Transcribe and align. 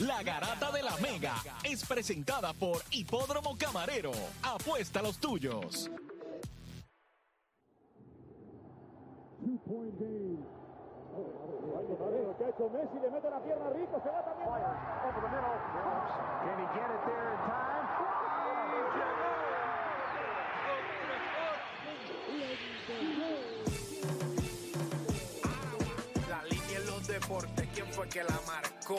La 0.00 0.22
Garata 0.24 0.72
de 0.72 0.82
la 0.82 0.96
Mega 0.96 1.34
es 1.62 1.84
presentada 1.86 2.52
por 2.52 2.82
Hipódromo 2.90 3.56
Camarero. 3.56 4.10
Apuesta 4.42 4.98
a 4.98 5.02
los 5.02 5.18
tuyos. 5.18 5.88
Messi 12.72 12.98
le 13.00 13.10
mete 13.10 13.30
la 13.30 13.40
pierna 13.42 13.70
rico, 13.70 14.00
se 14.02 14.08
va 14.08 14.24
también. 14.24 14.48
Can 16.44 16.58
he 16.58 16.66
get 16.74 16.90
it 16.90 17.02
there 17.06 17.30
in 17.30 17.38
time? 17.46 17.64
La 26.28 26.42
línea 26.44 26.78
en 26.78 26.86
los 26.86 27.06
deportes, 27.06 27.68
¿quién 27.74 27.86
fue 27.92 28.08
que 28.08 28.24
la 28.24 28.40
marcó? 28.46 28.98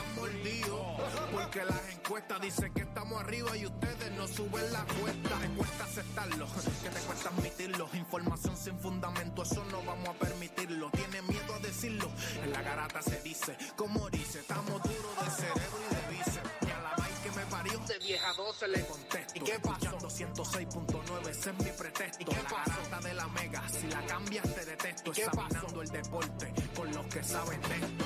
porque 1.31 1.65
las 1.65 1.89
encuestas 1.89 2.41
dicen 2.41 2.73
que 2.73 2.81
estamos 2.81 3.19
arriba 3.19 3.57
y 3.57 3.65
ustedes 3.65 4.11
no 4.11 4.27
suben 4.27 4.71
la 4.71 4.83
cuesta, 4.85 5.39
te 5.39 5.49
cuesta 5.49 5.83
aceptarlo, 5.83 6.47
que 6.83 6.89
te 6.89 6.99
cuesta 6.99 7.29
admitirlo, 7.29 7.89
información 7.93 8.57
sin 8.57 8.77
fundamento, 8.79 9.43
eso 9.43 9.63
no 9.65 9.83
vamos 9.83 10.09
a 10.09 10.13
permitirlo, 10.13 10.89
tiene 10.91 11.21
miedo 11.23 11.53
a 11.55 11.59
decirlo, 11.59 12.09
en 12.43 12.51
la 12.51 12.61
garata 12.61 13.01
se 13.01 13.21
dice, 13.21 13.57
como 13.75 14.09
dice, 14.09 14.39
estamos 14.39 14.81
duros 14.83 15.25
de 15.25 15.31
cerebro 15.31 15.79
y 15.89 15.95
de 15.95 16.17
bíceps, 16.17 16.49
y 16.61 16.71
a 16.71 16.81
la 16.81 16.95
vaina 16.95 17.21
que 17.23 17.31
me 17.31 17.45
parió, 17.47 17.79
de 17.79 17.99
vieja 17.99 18.33
12 18.33 18.67
le 18.67 18.85
contesto, 18.85 19.33
¿y 19.35 19.39
qué 19.39 19.59
pasó? 19.59 19.97
206.9, 19.99 21.29
ese 21.29 21.49
es 21.49 21.57
mi 21.57 21.71
pretexto, 21.71 22.21
¿y 22.21 22.25
qué 22.25 22.35
la 22.35 22.49
garata 22.49 22.99
de 23.01 23.13
la 23.13 23.27
mega, 23.29 23.69
si 23.69 23.87
la 23.87 24.05
cambias 24.05 24.55
te 24.55 24.65
detesto, 24.65 25.11
¿Y 25.11 25.13
qué 25.13 25.23
examinando 25.23 25.81
el 25.81 25.89
deporte 25.89 26.53
con 26.75 26.91
los 26.91 27.05
que 27.07 27.23
saben 27.23 27.61
de 27.61 27.75
esto. 27.75 28.05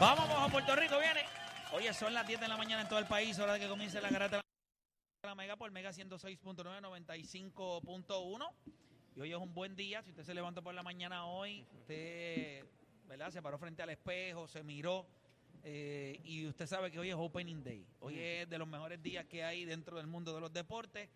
Vamos, 0.00 0.26
vamos 0.30 0.48
a 0.48 0.50
Puerto 0.50 0.74
Rico, 0.74 0.98
viene. 0.98 1.26
Oye, 1.74 1.92
son 1.92 2.14
las 2.14 2.26
10 2.26 2.40
de 2.40 2.48
la 2.48 2.56
mañana 2.56 2.80
en 2.80 2.88
todo 2.88 2.98
el 2.98 3.04
país, 3.04 3.38
hora 3.38 3.52
de 3.52 3.60
que 3.60 3.68
comience 3.68 4.00
la 4.00 4.08
garata 4.08 4.38
de 4.38 5.28
la 5.28 5.34
Mega 5.34 5.56
por 5.56 5.70
Mega 5.70 5.90
106.9, 5.90 6.80
95.1. 6.80 8.50
Y 9.14 9.20
hoy 9.20 9.30
es 9.30 9.36
un 9.36 9.52
buen 9.52 9.76
día, 9.76 10.02
si 10.02 10.08
usted 10.08 10.24
se 10.24 10.32
levantó 10.32 10.62
por 10.62 10.72
la 10.72 10.82
mañana 10.82 11.26
hoy, 11.26 11.66
usted, 11.74 12.64
¿verdad? 13.08 13.30
Se 13.30 13.42
paró 13.42 13.58
frente 13.58 13.82
al 13.82 13.90
espejo, 13.90 14.48
se 14.48 14.62
miró, 14.62 15.04
eh, 15.64 16.18
y 16.24 16.46
usted 16.46 16.66
sabe 16.66 16.90
que 16.90 16.98
hoy 16.98 17.10
es 17.10 17.16
Opening 17.18 17.62
Day. 17.62 17.86
Hoy 18.00 18.18
es 18.18 18.48
de 18.48 18.56
los 18.56 18.66
mejores 18.66 19.02
días 19.02 19.26
que 19.26 19.44
hay 19.44 19.66
dentro 19.66 19.98
del 19.98 20.06
mundo 20.06 20.32
de 20.34 20.40
los 20.40 20.50
deportes, 20.50 21.10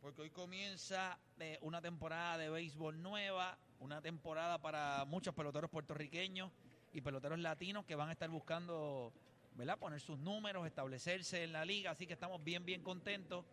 porque 0.00 0.22
hoy 0.22 0.30
comienza 0.30 1.18
eh, 1.40 1.58
una 1.62 1.82
temporada 1.82 2.38
de 2.38 2.50
béisbol 2.50 3.02
nueva, 3.02 3.58
una 3.80 4.00
temporada 4.00 4.58
para 4.58 5.04
muchos 5.06 5.34
peloteros 5.34 5.68
puertorriqueños 5.68 6.52
y 6.92 7.00
peloteros 7.00 7.38
latinos 7.38 7.84
que 7.84 7.94
van 7.94 8.08
a 8.08 8.12
estar 8.12 8.28
buscando, 8.28 9.12
¿verdad? 9.54 9.78
Poner 9.78 10.00
sus 10.00 10.18
números, 10.18 10.66
establecerse 10.66 11.44
en 11.44 11.52
la 11.52 11.64
liga, 11.64 11.90
así 11.90 12.06
que 12.06 12.14
estamos 12.14 12.42
bien, 12.42 12.64
bien 12.64 12.82
contentos. 12.82 13.44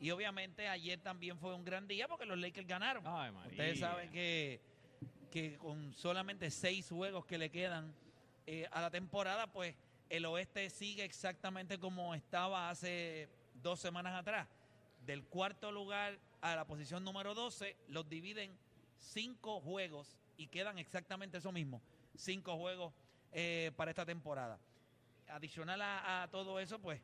Y 0.00 0.10
obviamente 0.10 0.68
ayer 0.68 1.00
también 1.00 1.38
fue 1.38 1.54
un 1.54 1.64
gran 1.64 1.88
día 1.88 2.06
porque 2.06 2.24
los 2.24 2.38
Lakers 2.38 2.66
ganaron. 2.66 3.02
Ay. 3.06 3.32
Ustedes 3.50 3.80
saben 3.80 4.10
que, 4.10 4.60
que 5.30 5.56
con 5.58 5.92
solamente 5.94 6.50
seis 6.50 6.88
juegos 6.88 7.26
que 7.26 7.38
le 7.38 7.50
quedan 7.50 7.92
eh, 8.46 8.68
a 8.70 8.80
la 8.80 8.90
temporada, 8.90 9.46
pues 9.48 9.74
el 10.08 10.24
oeste 10.24 10.70
sigue 10.70 11.04
exactamente 11.04 11.78
como 11.78 12.14
estaba 12.14 12.70
hace 12.70 13.28
dos 13.62 13.80
semanas 13.80 14.14
atrás. 14.14 14.48
Del 15.04 15.24
cuarto 15.24 15.72
lugar 15.72 16.18
a 16.40 16.54
la 16.54 16.64
posición 16.66 17.04
número 17.04 17.34
12, 17.34 17.76
los 17.88 18.08
dividen 18.08 18.56
cinco 18.98 19.60
juegos 19.60 20.16
y 20.36 20.46
quedan 20.46 20.78
exactamente 20.78 21.38
eso 21.38 21.52
mismo, 21.52 21.82
cinco 22.18 22.56
juegos 22.56 22.92
eh, 23.32 23.72
para 23.76 23.90
esta 23.90 24.04
temporada. 24.04 24.58
Adicional 25.28 25.80
a, 25.82 26.22
a 26.22 26.28
todo 26.28 26.58
eso, 26.58 26.78
pues, 26.78 27.00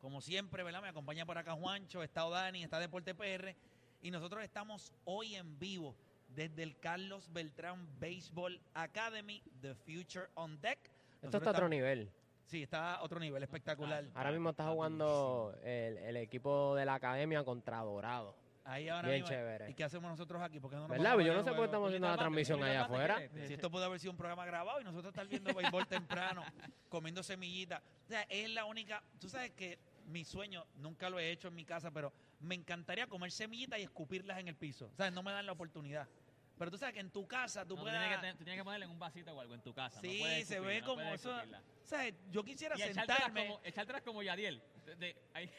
como 0.00 0.20
siempre, 0.20 0.62
¿verdad? 0.62 0.82
Me 0.82 0.88
acompaña 0.88 1.24
por 1.24 1.38
acá 1.38 1.54
Juancho, 1.54 2.02
está 2.02 2.28
Dani, 2.28 2.62
está 2.62 2.78
Deporte 2.78 3.14
PR, 3.14 3.54
y 4.02 4.10
nosotros 4.10 4.42
estamos 4.44 4.92
hoy 5.04 5.34
en 5.34 5.58
vivo 5.58 5.96
desde 6.28 6.62
el 6.62 6.78
Carlos 6.78 7.32
Beltrán 7.32 7.88
Baseball 8.00 8.60
Academy, 8.74 9.42
The 9.62 9.74
Future 9.74 10.26
on 10.34 10.60
Deck. 10.60 10.78
Esto 11.22 11.38
está 11.38 11.50
a 11.50 11.52
otro 11.52 11.68
nivel. 11.68 12.10
Sí, 12.46 12.62
está 12.62 12.96
a 12.96 13.02
otro 13.02 13.18
nivel, 13.18 13.42
espectacular. 13.42 14.04
Ahora 14.14 14.30
mismo 14.30 14.50
está 14.50 14.68
jugando 14.68 15.56
el, 15.62 15.96
el 15.98 16.16
equipo 16.18 16.74
de 16.74 16.84
la 16.84 16.94
academia 16.94 17.42
contra 17.42 17.78
Dorado. 17.78 18.36
Ahí 18.64 18.88
ahora 18.88 19.08
Bien 19.08 19.20
mismo. 19.22 19.28
chévere. 19.36 19.70
¿Y 19.70 19.74
qué 19.74 19.84
hacemos 19.84 20.10
nosotros 20.10 20.40
aquí? 20.42 20.58
Porque 20.58 20.76
no 20.76 20.82
nos 20.82 20.90
¿Verdad? 20.90 21.10
vamos 21.10 21.22
a 21.22 21.26
Yo 21.26 21.34
no 21.34 21.38
sé 21.40 21.44
por 21.44 21.52
qué 21.52 21.56
juego? 21.56 21.64
estamos 21.66 21.88
haciendo 21.88 22.08
la 22.08 22.16
transmisión 22.16 22.62
allá 22.62 22.84
afuera. 22.84 23.22
Si 23.46 23.52
esto 23.54 23.70
pudo 23.70 23.84
haber 23.84 24.00
sido 24.00 24.10
un 24.12 24.16
programa 24.16 24.46
grabado 24.46 24.80
y 24.80 24.84
nosotros 24.84 25.12
estar 25.12 25.26
viendo 25.28 25.52
béisbol 25.52 25.86
temprano, 25.86 26.42
comiendo 26.88 27.22
semillitas. 27.22 27.82
O 28.06 28.08
sea, 28.08 28.22
es 28.22 28.48
la 28.50 28.64
única. 28.64 29.02
Tú 29.20 29.28
sabes 29.28 29.50
que 29.52 29.78
mi 30.06 30.24
sueño, 30.24 30.66
nunca 30.76 31.10
lo 31.10 31.18
he 31.18 31.30
hecho 31.30 31.48
en 31.48 31.54
mi 31.54 31.64
casa, 31.64 31.90
pero 31.90 32.12
me 32.40 32.54
encantaría 32.54 33.06
comer 33.06 33.30
semillitas 33.32 33.78
y 33.78 33.82
escupirlas 33.82 34.38
en 34.38 34.48
el 34.48 34.56
piso. 34.56 34.86
O 34.92 34.96
sea, 34.96 35.10
no 35.10 35.22
me 35.22 35.32
dan 35.32 35.44
la 35.46 35.52
oportunidad. 35.52 36.08
Pero 36.56 36.70
tú 36.70 36.78
sabes 36.78 36.94
que 36.94 37.00
en 37.00 37.10
tu 37.10 37.26
casa 37.26 37.64
tú 37.64 37.74
No, 37.76 37.82
tú 37.82 37.88
puedes. 37.90 38.20
te- 38.20 38.32
tú 38.34 38.44
tienes 38.44 38.60
que 38.60 38.64
ponerle 38.64 38.84
en 38.86 38.92
un 38.92 38.98
vasito 38.98 39.34
o 39.34 39.40
algo 39.40 39.54
en 39.54 39.60
tu 39.62 39.74
casa. 39.74 40.00
no 40.00 40.08
Sí, 40.08 40.18
puedes 40.20 40.46
se 40.46 40.60
ve 40.60 40.82
como 40.82 41.00
eso. 41.02 41.34
sea, 41.82 42.08
yo 42.30 42.44
quisiera 42.44 42.76
Y 42.76 42.80
sentarme. 42.94 43.46
como, 43.48 43.60
echártelas 43.64 44.02
como 44.02 44.22
Yadiel. 44.22 44.62
De- 44.86 44.94
de- 44.96 45.16
ahí. 45.32 45.50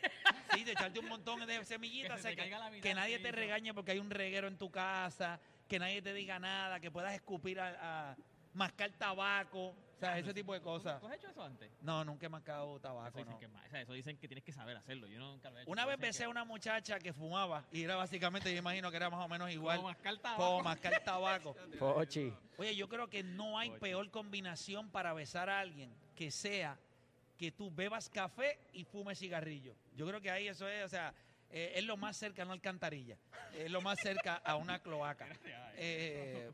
Sí, 0.53 0.63
de 0.63 0.71
echarte 0.71 0.99
un 0.99 1.07
montón 1.07 1.45
de 1.45 1.65
semillitas, 1.65 2.21
Que 2.81 2.93
nadie 2.93 3.19
te 3.19 3.31
regañe 3.31 3.73
porque 3.73 3.91
hay 3.91 3.99
un 3.99 4.09
reguero 4.09 4.47
en 4.47 4.57
tu 4.57 4.71
casa, 4.71 5.39
que 5.67 5.79
nadie 5.79 6.01
te 6.01 6.13
diga 6.13 6.39
nada, 6.39 6.79
que 6.79 6.91
puedas 6.91 7.13
escupir 7.13 7.59
a, 7.59 8.11
a 8.11 8.17
mascar 8.53 8.91
tabaco, 8.91 9.75
o 9.95 9.99
sea, 9.99 10.19
ese 10.19 10.33
tipo 10.33 10.53
de 10.53 10.59
¿Tú- 10.59 10.65
cosas. 10.65 10.99
¿Tú 10.99 11.07
has 11.07 11.15
hecho 11.15 11.29
eso 11.29 11.43
antes? 11.43 11.71
No, 11.81 12.03
nunca 12.03 12.25
he 12.25 12.29
mascado 12.29 12.71
Eso 12.75 12.81
tabaco, 12.81 13.17
dicen, 13.17 13.31
no. 13.33 13.39
que, 13.39 13.45
o 13.45 13.69
sea, 13.69 13.81
eso 13.81 13.93
dicen 13.93 14.17
que 14.17 14.27
tienes 14.27 14.43
que 14.43 14.51
saber 14.51 14.75
hacerlo. 14.77 15.07
Yo 15.07 15.19
nunca 15.19 15.49
lo 15.49 15.57
he 15.59 15.61
hecho. 15.63 15.71
Una 15.71 15.85
vez 15.85 15.97
dicen 15.97 16.07
besé 16.09 16.23
a 16.23 16.25
que- 16.25 16.31
una 16.31 16.43
muchacha 16.45 16.99
que 16.99 17.13
fumaba 17.13 17.65
y 17.71 17.83
era 17.83 17.95
básicamente, 17.95 18.51
yo 18.51 18.57
imagino 18.59 18.91
que 18.91 18.97
era 18.97 19.09
más 19.09 19.23
o 19.23 19.27
menos 19.27 19.49
igual, 19.51 19.77
Como 19.77 19.89
mascar 19.89 20.17
tabaco. 20.17 20.43
como 20.43 20.63
mascar 20.63 21.03
tabaco. 21.05 21.55
Pochi. 21.79 22.33
Oye, 22.57 22.75
yo 22.75 22.87
creo 22.89 23.09
que 23.09 23.23
no 23.23 23.57
hay 23.57 23.71
peor 23.71 24.09
combinación 24.11 24.89
para 24.89 25.13
besar 25.13 25.49
a 25.49 25.59
alguien 25.59 25.93
que 26.15 26.31
sea 26.31 26.77
que 27.37 27.51
tú 27.51 27.69
bebas 27.71 28.09
café 28.09 28.59
y 28.73 28.83
fumes 28.85 29.19
cigarrillo. 29.19 29.75
Yo 29.95 30.07
creo 30.07 30.21
que 30.21 30.31
ahí 30.31 30.47
eso 30.47 30.67
es, 30.69 30.85
o 30.85 30.89
sea, 30.89 31.13
eh, 31.51 31.73
es 31.75 31.83
lo 31.83 31.97
más 31.97 32.15
cerca 32.17 32.41
a 32.41 32.45
una 32.45 32.53
alcantarilla, 32.53 33.17
es 33.53 33.69
lo 33.71 33.81
más 33.81 33.97
cerca 34.01 34.35
a 34.43 34.55
una 34.55 34.79
cloaca. 34.79 35.27
Eh, 35.77 36.49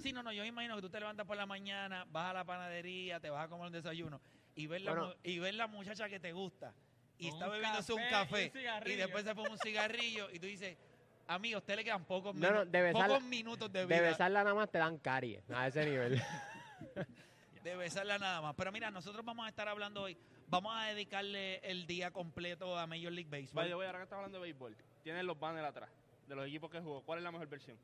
sí, 0.00 0.12
no, 0.12 0.22
no, 0.22 0.32
yo 0.32 0.42
me 0.42 0.48
imagino 0.48 0.76
que 0.76 0.82
tú 0.82 0.90
te 0.90 0.98
levantas 1.00 1.26
por 1.26 1.36
la 1.36 1.46
mañana, 1.46 2.04
vas 2.10 2.30
a 2.30 2.32
la 2.34 2.44
panadería, 2.44 3.20
te 3.20 3.30
vas 3.30 3.44
a 3.44 3.48
comer 3.48 3.66
un 3.66 3.72
desayuno 3.72 4.20
y 4.54 4.66
ves 4.66 4.82
la, 4.82 4.92
Bueno. 4.92 5.06
mu- 5.08 5.14
y 5.22 5.38
ves 5.38 5.54
la 5.54 5.66
muchacha 5.66 6.08
que 6.08 6.18
te 6.20 6.32
gusta 6.32 6.74
y 7.18 7.28
está 7.28 7.48
bebiéndose 7.48 7.92
un 7.92 8.02
café 8.10 8.52
y 8.86 8.94
después 8.94 9.24
se 9.24 9.34
fuma 9.34 9.50
un 9.50 9.58
cigarrillo 9.58 10.30
y 10.30 10.38
tú 10.38 10.46
dices, 10.46 10.76
amigo, 11.26 11.56
a 11.56 11.58
usted 11.60 11.76
le 11.76 11.84
quedan 11.84 12.04
pocos, 12.04 12.34
No, 12.34 12.50
no, 12.50 12.64
de 12.64 12.82
besar- 12.92 13.06
pocos 13.08 13.22
minutos 13.22 13.72
de 13.72 13.86
vida. 13.86 13.96
De 13.96 14.02
besarla 14.08 14.42
nada 14.42 14.54
más 14.54 14.70
te 14.70 14.78
dan 14.78 14.98
caries 14.98 15.48
a 15.50 15.66
ese 15.68 15.84
nivel. 15.84 16.20
de 17.62 17.76
besarla 17.76 18.18
nada 18.18 18.40
más. 18.40 18.54
Pero 18.56 18.72
mira, 18.72 18.90
nosotros 18.90 19.24
vamos 19.24 19.46
a 19.46 19.48
estar 19.48 19.68
hablando 19.68 20.02
hoy. 20.02 20.16
Vamos 20.48 20.74
a 20.76 20.86
dedicarle 20.86 21.58
el 21.58 21.86
día 21.86 22.10
completo 22.10 22.76
a 22.76 22.86
Major 22.86 23.12
League 23.12 23.30
Baseball. 23.30 23.64
Vaya, 23.64 23.76
voy, 23.76 23.86
ahora 23.86 23.98
que 23.98 24.04
estás 24.04 24.16
hablando 24.16 24.38
de 24.38 24.42
béisbol, 24.42 24.76
tienes 25.04 25.24
los 25.24 25.38
banners 25.38 25.68
atrás 25.68 25.90
de 26.26 26.34
los 26.34 26.46
equipos 26.46 26.70
que 26.70 26.80
jugó. 26.80 27.02
¿Cuál 27.02 27.18
es 27.18 27.24
la 27.24 27.30
mejor 27.30 27.46
versión? 27.48 27.78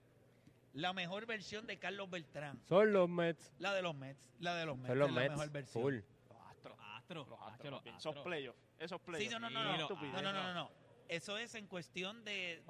La 0.77 0.93
mejor 0.93 1.27
versión 1.27 1.67
de 1.67 1.79
Carlos 1.79 2.11
Beltrán. 2.11 2.61
Son 2.69 2.93
los 2.93 3.09
Mets. 3.09 3.53
La 3.59 3.73
de 3.75 3.83
los 3.83 3.95
Mets. 3.95 4.21
La 4.41 4.55
de 4.55 4.67
los 4.67 4.77
Mets. 4.77 4.89
Son 4.89 4.99
los 4.99 5.09
es 5.09 5.15
la 5.15 5.21
Mets. 5.23 5.33
mejor 5.33 5.51
versión. 5.51 5.83
Full. 5.83 5.95
Los 5.95 6.39
Astros. 6.51 6.77
Astro. 6.95 7.27
Los 7.29 7.41
Astro, 7.41 7.47
Astros. 7.49 7.71
los 7.73 7.81
papi. 7.81 7.89
Esos 7.91 8.07
Astros. 8.07 8.25
playoffs. 8.25 8.59
Esos 8.79 9.01
playoffs. 9.01 9.25
Sí, 9.25 9.31
no, 9.33 9.41
no, 9.41 9.51
no, 9.51 9.65
no. 9.65 9.77
los 9.79 9.91
No, 9.91 10.23
no, 10.23 10.33
no, 10.33 10.43
no, 10.43 10.55
no. 10.55 10.71
Eso 11.09 11.39
es 11.39 11.55
en 11.55 11.69
cuestión 11.69 12.25
de, 12.25 12.61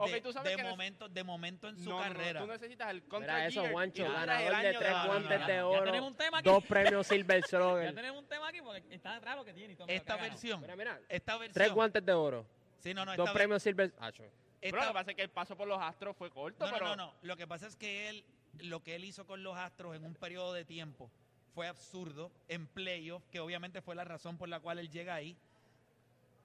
momento, 0.63 1.09
de 1.09 1.25
momento 1.25 1.69
en 1.69 1.79
su 1.79 1.89
No, 1.89 1.99
no, 1.99 2.07
no, 2.07 2.13
carrera. 2.15 2.41
tú 2.43 2.47
necesitas 2.47 2.91
el 2.91 2.97
Mira 2.99 3.09
contract 3.09 3.49
eso, 3.49 3.67
Juancho, 3.71 4.05
ganador 4.13 4.63
de 4.63 4.75
tres 4.75 4.95
guantes 5.07 5.47
de 5.47 5.55
Ya 5.55 5.67
oro, 5.67 5.85
tenemos 5.85 6.11
un 6.11 6.17
tema 6.19 6.39
aquí. 6.39 6.49
dos 6.51 6.65
premios 6.65 7.07
Silver 7.07 7.41
Ya 7.41 7.47
Slugger. 7.49 7.95
tenemos 7.95 8.23
un 8.23 8.29
tema 8.29 8.49
aquí 8.49 8.61
porque 8.61 8.85
está 8.95 9.17
atrás 9.17 9.37
lo 9.37 9.45
que 9.47 9.55
tiene 9.55 9.73
y 9.73 9.77
todo. 9.77 9.85
lo 9.87 9.89
que 9.89 9.97
esta 9.97 10.17
versión, 10.17 10.61
Mira, 10.61 10.77
mira. 10.77 11.01
esta 11.09 11.39
versión. 11.39 11.55
Tres 11.55 11.73
guantes 11.73 12.05
de 12.05 12.13
oro, 12.13 12.47
Sí, 12.79 12.93
no, 12.93 13.07
no, 13.07 13.13
dos 13.17 13.21
esta, 13.27 13.33
ve- 13.33 13.39
premios 13.39 13.63
Silver 13.63 13.93
Acho. 14.01 14.23
Lo 14.73 14.87
que 14.87 14.93
pasa 14.93 15.11
es 15.11 15.17
que 15.17 15.23
el 15.23 15.31
paso 15.31 15.57
por 15.57 15.69
los 15.69 15.81
Astros 15.81 16.17
fue 16.17 16.31
corto, 16.31 16.65
no, 16.65 16.71
no, 16.71 16.79
pero... 16.79 16.89
no, 16.89 16.97
no. 16.97 17.15
Lo 17.23 17.37
que 17.37 17.47
pasa 17.47 17.67
es 17.67 17.77
que 17.77 18.09
él, 18.09 18.25
lo 18.61 18.83
que 18.83 18.95
él 18.95 19.05
hizo 19.05 19.27
con 19.27 19.43
los 19.43 19.57
Astros 19.57 19.97
en 19.97 20.05
un 20.05 20.15
periodo 20.15 20.53
de 20.53 20.65
tiempo 20.65 21.11
fue 21.55 21.69
absurdo 21.69 22.31
en 22.49 22.67
playoff, 22.67 23.27
que 23.31 23.41
obviamente 23.41 23.81
fue 23.81 23.95
la 23.95 24.05
razón 24.05 24.37
por 24.37 24.49
la 24.49 24.61
cual 24.61 24.79
él 24.79 24.91
llega 24.91 25.15
ahí. 25.15 25.37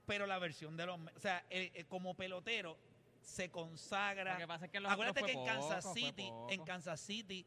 Pero 0.06 0.26
la 0.26 0.40
versión 0.40 0.78
de 0.78 0.86
los, 0.86 1.00
o 1.00 1.20
sea, 1.20 1.44
eh, 1.50 1.72
eh, 1.74 1.84
como 1.86 2.14
pelotero 2.16 2.78
se 3.22 3.52
consagra. 3.52 4.34
Lo 4.34 4.40
que 4.40 4.48
pasa 4.48 4.66
es 4.66 4.72
que 4.72 4.80
los 4.80 4.92
Acuérdate 4.92 5.20
Astros 5.20 5.36
que 5.36 5.52
en 5.52 5.62
Kansas 5.62 5.94
City, 5.94 6.32
en. 6.50 6.64
Kansas 6.64 7.00
City 7.02 7.46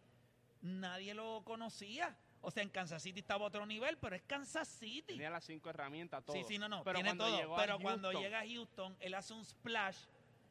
nadie 0.60 1.14
lo 1.14 1.42
conocía. 1.44 2.16
O 2.42 2.50
sea, 2.50 2.62
en 2.62 2.68
Kansas 2.68 3.02
City 3.02 3.20
estaba 3.20 3.44
a 3.44 3.48
otro 3.48 3.64
nivel, 3.64 3.96
pero 3.96 4.14
es 4.14 4.22
Kansas 4.22 4.68
City. 4.68 5.14
Tenía 5.14 5.30
las 5.30 5.44
cinco 5.44 5.70
herramientas, 5.70 6.22
todo. 6.22 6.36
Sí, 6.36 6.44
sí, 6.46 6.58
no, 6.58 6.68
no, 6.68 6.84
Pero 6.84 6.96
tiene 6.96 7.08
cuando 7.10 7.24
todo. 7.26 7.38
llegó 7.38 7.54
a 7.54 7.60
Pero 7.60 7.78
cuando 7.78 8.12
llega 8.12 8.40
a 8.40 8.46
Houston, 8.46 8.96
él 9.00 9.14
hace 9.14 9.32
un 9.32 9.44
splash. 9.44 9.96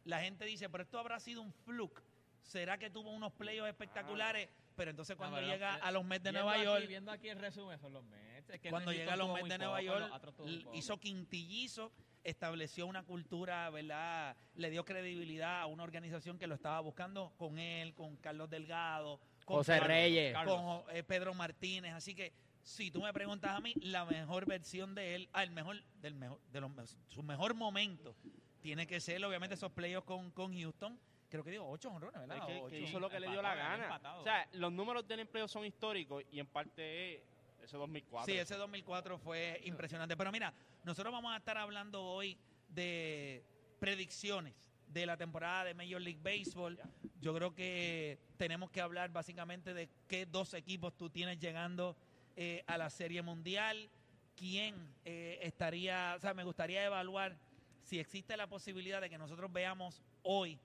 La 0.05 0.19
gente 0.21 0.45
dice, 0.45 0.69
pero 0.69 0.83
esto 0.83 0.99
habrá 0.99 1.19
sido 1.19 1.41
un 1.41 1.53
fluke. 1.53 2.01
¿Será 2.41 2.77
que 2.77 2.89
tuvo 2.89 3.09
unos 3.11 3.31
playoffs 3.33 3.69
espectaculares? 3.69 4.49
Pero 4.75 4.91
entonces 4.91 5.15
cuando 5.15 5.37
No, 5.37 5.41
pero 5.43 5.53
llega 5.53 5.77
lo- 5.77 5.83
a 5.83 5.91
los 5.91 6.03
Mets 6.05 6.23
de 6.23 6.31
Nueva 6.33 6.53
aquí- 6.55 6.63
York, 6.63 6.87
Viendo 6.87 7.11
aquí 7.11 7.29
el 7.29 7.39
resumen, 7.39 7.79
son 7.79 7.93
los 7.93 8.03
Mets. 8.03 8.49
Es 8.49 8.59
que 8.59 8.69
cuando 8.69 8.91
llega 8.91 9.13
a 9.13 9.15
los 9.17 9.33
Mets 9.33 9.47
de 9.49 9.57
Nueva 9.59 9.79
poco, 9.79 10.45
York, 10.45 10.69
hizo 10.73 10.97
quintillizo, 10.99 11.91
estableció 12.23 12.87
una 12.87 13.03
cultura, 13.03 13.69
¿verdad? 13.69 14.35
Le 14.55 14.69
dio 14.71 14.83
credibilidad 14.83 15.61
a 15.61 15.65
una 15.67 15.83
organización 15.83 16.37
que 16.37 16.47
lo 16.47 16.55
estaba 16.55 16.79
buscando 16.81 17.33
con 17.37 17.59
él, 17.59 17.93
con 17.93 18.17
Carlos 18.17 18.49
Delgado, 18.49 19.19
con 19.45 19.57
José 19.57 19.73
Carlos- 19.73 19.87
Reyes. 19.87 20.35
con 20.45 20.83
eh, 20.95 21.03
Pedro 21.03 21.33
Martínez. 21.33 21.93
Así 21.93 22.15
que 22.15 22.33
si 22.61 22.91
tú 22.91 23.01
me 23.01 23.13
preguntas 23.13 23.51
a 23.51 23.59
mí, 23.61 23.73
la 23.75 24.05
mejor 24.05 24.45
versión 24.47 24.95
de 24.95 25.15
él, 25.15 25.29
ah, 25.33 25.43
el 25.43 25.51
mejor, 25.51 25.81
del 26.01 26.15
mejor, 26.15 26.39
de 26.51 26.61
los, 26.61 26.71
su 27.07 27.21
mejor 27.23 27.53
momento, 27.53 28.15
tiene 28.63 28.87
que 28.87 28.99
ser 29.01 29.23
obviamente 29.23 29.55
esos 29.55 29.71
playoffs 29.71 30.07
con, 30.07 30.31
con 30.31 30.57
Houston. 30.57 30.97
Creo 31.29 31.43
que 31.43 31.51
digo 31.51 31.69
ocho 31.69 31.89
honrones, 31.89 32.21
¿verdad? 32.21 32.37
Es 32.37 32.45
que, 32.45 32.61
Ocho. 32.61 32.69
que 32.69 32.79
hizo 32.79 32.99
lo 32.99 33.09
que 33.09 33.19
le 33.19 33.29
dio 33.29 33.41
la 33.41 33.55
gana. 33.55 33.83
empatado. 33.83 34.21
O 34.21 34.23
sea, 34.23 34.47
los 34.53 34.71
números 34.71 35.05
del 35.07 35.19
empleo 35.19 35.47
son 35.47 35.65
históricos 35.65 36.23
y 36.31 36.39
en 36.39 36.47
parte 36.47 37.15
es 37.15 37.21
ese 37.61 37.75
2004. 37.75 38.31
Sí, 38.33 38.39
ese 38.39 38.55
2004 38.55 39.17
fue 39.17 39.59
impresionante. 39.65 40.15
Pero 40.15 40.31
mira, 40.31 40.53
nosotros 40.85 41.11
vamos 41.11 41.33
a 41.33 41.37
estar 41.37 41.57
hablando 41.57 42.03
hoy 42.03 42.37
de 42.69 43.43
predicciones 43.79 44.55
de 44.87 45.05
la 45.05 45.17
temporada 45.17 45.65
de 45.65 45.73
Major 45.73 45.99
League 45.99 46.21
Baseball. 46.23 46.79
Yo 47.19 47.33
creo 47.33 47.53
que 47.53 48.17
tenemos 48.37 48.71
que 48.71 48.79
hablar 48.79 49.11
básicamente 49.11 49.73
de 49.73 49.89
qué 50.07 50.25
dos 50.25 50.53
equipos 50.53 50.95
tú 50.95 51.09
tienes 51.09 51.39
llegando 51.39 51.97
eh, 52.35 52.63
a 52.67 52.77
la 52.77 52.89
Serie 52.89 53.21
Mundial, 53.21 53.89
quién 54.37 54.75
eh, 55.03 55.39
estaría, 55.41 56.13
o 56.15 56.19
sea, 56.21 56.33
me 56.33 56.43
gustaría 56.43 56.85
evaluar 56.85 57.35
si 57.83 57.99
existe 57.99 58.35
la 58.37 58.47
posibilidad 58.47 59.01
de 59.01 59.09
que 59.09 59.17
nosotros 59.17 59.51
veamos 59.51 60.01
hoy 60.23 60.57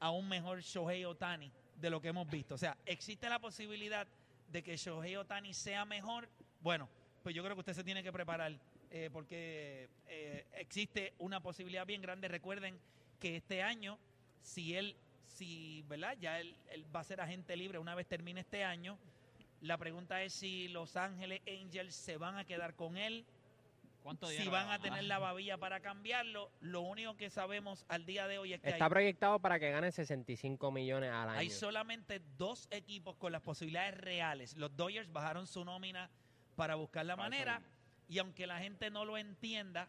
a 0.00 0.10
un 0.10 0.28
mejor 0.28 0.60
Shohei 0.60 1.04
Otani 1.04 1.50
de 1.76 1.90
lo 1.90 2.00
que 2.00 2.08
hemos 2.08 2.28
visto. 2.28 2.54
O 2.54 2.58
sea, 2.58 2.76
existe 2.86 3.28
la 3.28 3.38
posibilidad 3.38 4.06
de 4.50 4.62
que 4.62 4.76
Shohei 4.76 5.16
Otani 5.16 5.54
sea 5.54 5.84
mejor. 5.84 6.28
Bueno, 6.60 6.88
pues 7.22 7.34
yo 7.34 7.42
creo 7.42 7.54
que 7.54 7.60
usted 7.60 7.74
se 7.74 7.84
tiene 7.84 8.02
que 8.02 8.12
preparar 8.12 8.58
eh, 8.90 9.10
porque 9.12 9.88
eh, 10.08 10.46
existe 10.54 11.12
una 11.18 11.40
posibilidad 11.40 11.86
bien 11.86 12.00
grande. 12.00 12.28
Recuerden 12.28 12.78
que 13.20 13.36
este 13.36 13.62
año, 13.62 13.98
si 14.42 14.74
él, 14.76 14.96
si, 15.26 15.82
¿verdad? 15.88 16.16
Ya 16.20 16.40
él, 16.40 16.56
él 16.70 16.84
va 16.94 17.00
a 17.00 17.04
ser 17.04 17.20
agente 17.20 17.56
libre 17.56 17.78
una 17.78 17.94
vez 17.94 18.06
termine 18.06 18.40
este 18.40 18.64
año. 18.64 18.98
La 19.60 19.78
pregunta 19.78 20.22
es 20.22 20.32
si 20.32 20.68
Los 20.68 20.96
Ángeles 20.96 21.40
Angels 21.48 21.94
se 21.94 22.16
van 22.16 22.36
a 22.36 22.44
quedar 22.44 22.74
con 22.74 22.96
él, 22.96 23.24
¿Cuánto 24.04 24.26
si 24.26 24.46
van 24.48 24.70
a 24.70 24.78
tener 24.78 25.04
la 25.04 25.18
babilla 25.18 25.56
para 25.56 25.80
cambiarlo. 25.80 26.52
Lo 26.60 26.82
único 26.82 27.16
que 27.16 27.30
sabemos 27.30 27.86
al 27.88 28.04
día 28.04 28.28
de 28.28 28.36
hoy 28.36 28.52
es 28.52 28.60
que 28.60 28.68
Está 28.68 28.84
hay, 28.84 28.90
proyectado 28.90 29.38
para 29.38 29.58
que 29.58 29.70
gane 29.70 29.90
65 29.90 30.70
millones 30.70 31.10
al 31.10 31.30
año. 31.30 31.38
hay 31.38 31.48
solamente 31.48 32.20
dos 32.36 32.68
equipos 32.70 33.16
con 33.16 33.32
las 33.32 33.40
posibilidades 33.40 33.96
reales. 33.96 34.58
Los 34.58 34.76
Dodgers 34.76 35.10
bajaron 35.10 35.46
su 35.46 35.64
nómina 35.64 36.10
para 36.54 36.74
buscar 36.74 37.06
la 37.06 37.16
manera 37.16 37.62
y 38.06 38.18
aunque 38.18 38.46
la 38.46 38.58
gente 38.58 38.90
no 38.90 39.06
lo 39.06 39.16
entienda, 39.16 39.88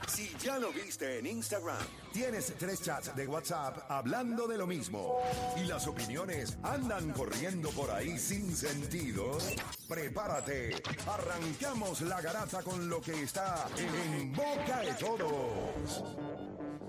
Si 0.06 0.32
ya 0.38 0.58
lo 0.58 0.72
viste 0.72 1.18
en 1.18 1.26
Instagram, 1.26 1.76
tienes 2.12 2.54
tres 2.58 2.82
chats 2.82 3.14
de 3.14 3.26
WhatsApp 3.26 3.90
hablando 3.90 4.46
de 4.46 4.58
lo 4.58 4.66
mismo 4.66 5.20
y 5.56 5.64
las 5.64 5.86
opiniones 5.86 6.58
andan 6.62 7.12
corriendo 7.12 7.70
por 7.70 7.90
ahí 7.90 8.18
sin 8.18 8.54
sentido, 8.56 9.38
prepárate. 9.86 10.82
Arrancamos 11.06 12.00
la 12.02 12.20
garata 12.20 12.62
con 12.62 12.88
lo 12.88 13.00
que 13.00 13.22
está 13.22 13.68
en 13.76 14.32
boca 14.32 14.67
de 14.76 14.92
todos. 14.94 16.04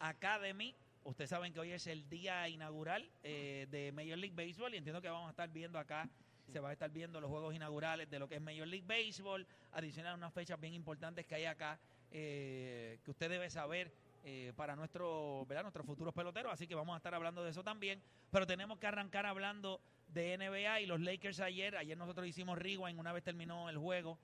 Academy. 0.00 0.74
Ustedes 1.04 1.30
saben 1.30 1.52
que 1.52 1.60
hoy 1.60 1.70
es 1.70 1.86
el 1.86 2.08
día 2.08 2.48
inaugural 2.48 3.08
eh, 3.22 3.68
de 3.70 3.92
Major 3.92 4.18
League 4.18 4.34
Baseball 4.34 4.74
y 4.74 4.78
entiendo 4.78 5.00
que 5.00 5.08
vamos 5.08 5.28
a 5.28 5.30
estar 5.30 5.48
viendo 5.50 5.78
acá, 5.78 6.08
se 6.50 6.58
va 6.58 6.70
a 6.70 6.72
estar 6.72 6.90
viendo 6.90 7.20
los 7.20 7.30
juegos 7.30 7.54
inaugurales 7.54 8.10
de 8.10 8.18
lo 8.18 8.28
que 8.28 8.34
es 8.34 8.40
Major 8.40 8.66
League 8.66 8.86
Baseball, 8.86 9.46
adicional 9.72 10.14
a 10.14 10.16
unas 10.16 10.32
fechas 10.32 10.58
bien 10.58 10.74
importantes 10.74 11.24
que 11.24 11.36
hay 11.36 11.44
acá 11.44 11.78
eh, 12.10 12.98
que 13.04 13.12
usted 13.12 13.30
debe 13.30 13.48
saber 13.50 13.92
eh, 14.26 14.52
para 14.56 14.74
nuestro, 14.74 15.44
¿verdad? 15.46 15.64
nuestros 15.64 15.84
futuros 15.84 16.14
peloteros, 16.14 16.50
así 16.50 16.66
que 16.66 16.74
vamos 16.74 16.94
a 16.94 16.96
estar 16.96 17.14
hablando 17.14 17.44
de 17.44 17.50
eso 17.50 17.62
también, 17.62 18.02
pero 18.30 18.46
tenemos 18.46 18.78
que 18.78 18.86
arrancar 18.86 19.26
hablando 19.26 19.82
de 20.08 20.38
NBA 20.38 20.80
y 20.80 20.86
los 20.86 21.00
Lakers 21.00 21.40
ayer, 21.40 21.76
ayer 21.76 21.98
nosotros 21.98 22.26
hicimos 22.26 22.58
rewind 22.58 22.98
una 22.98 23.12
vez 23.12 23.22
terminó 23.22 23.68
el 23.68 23.76
juego 23.76 24.18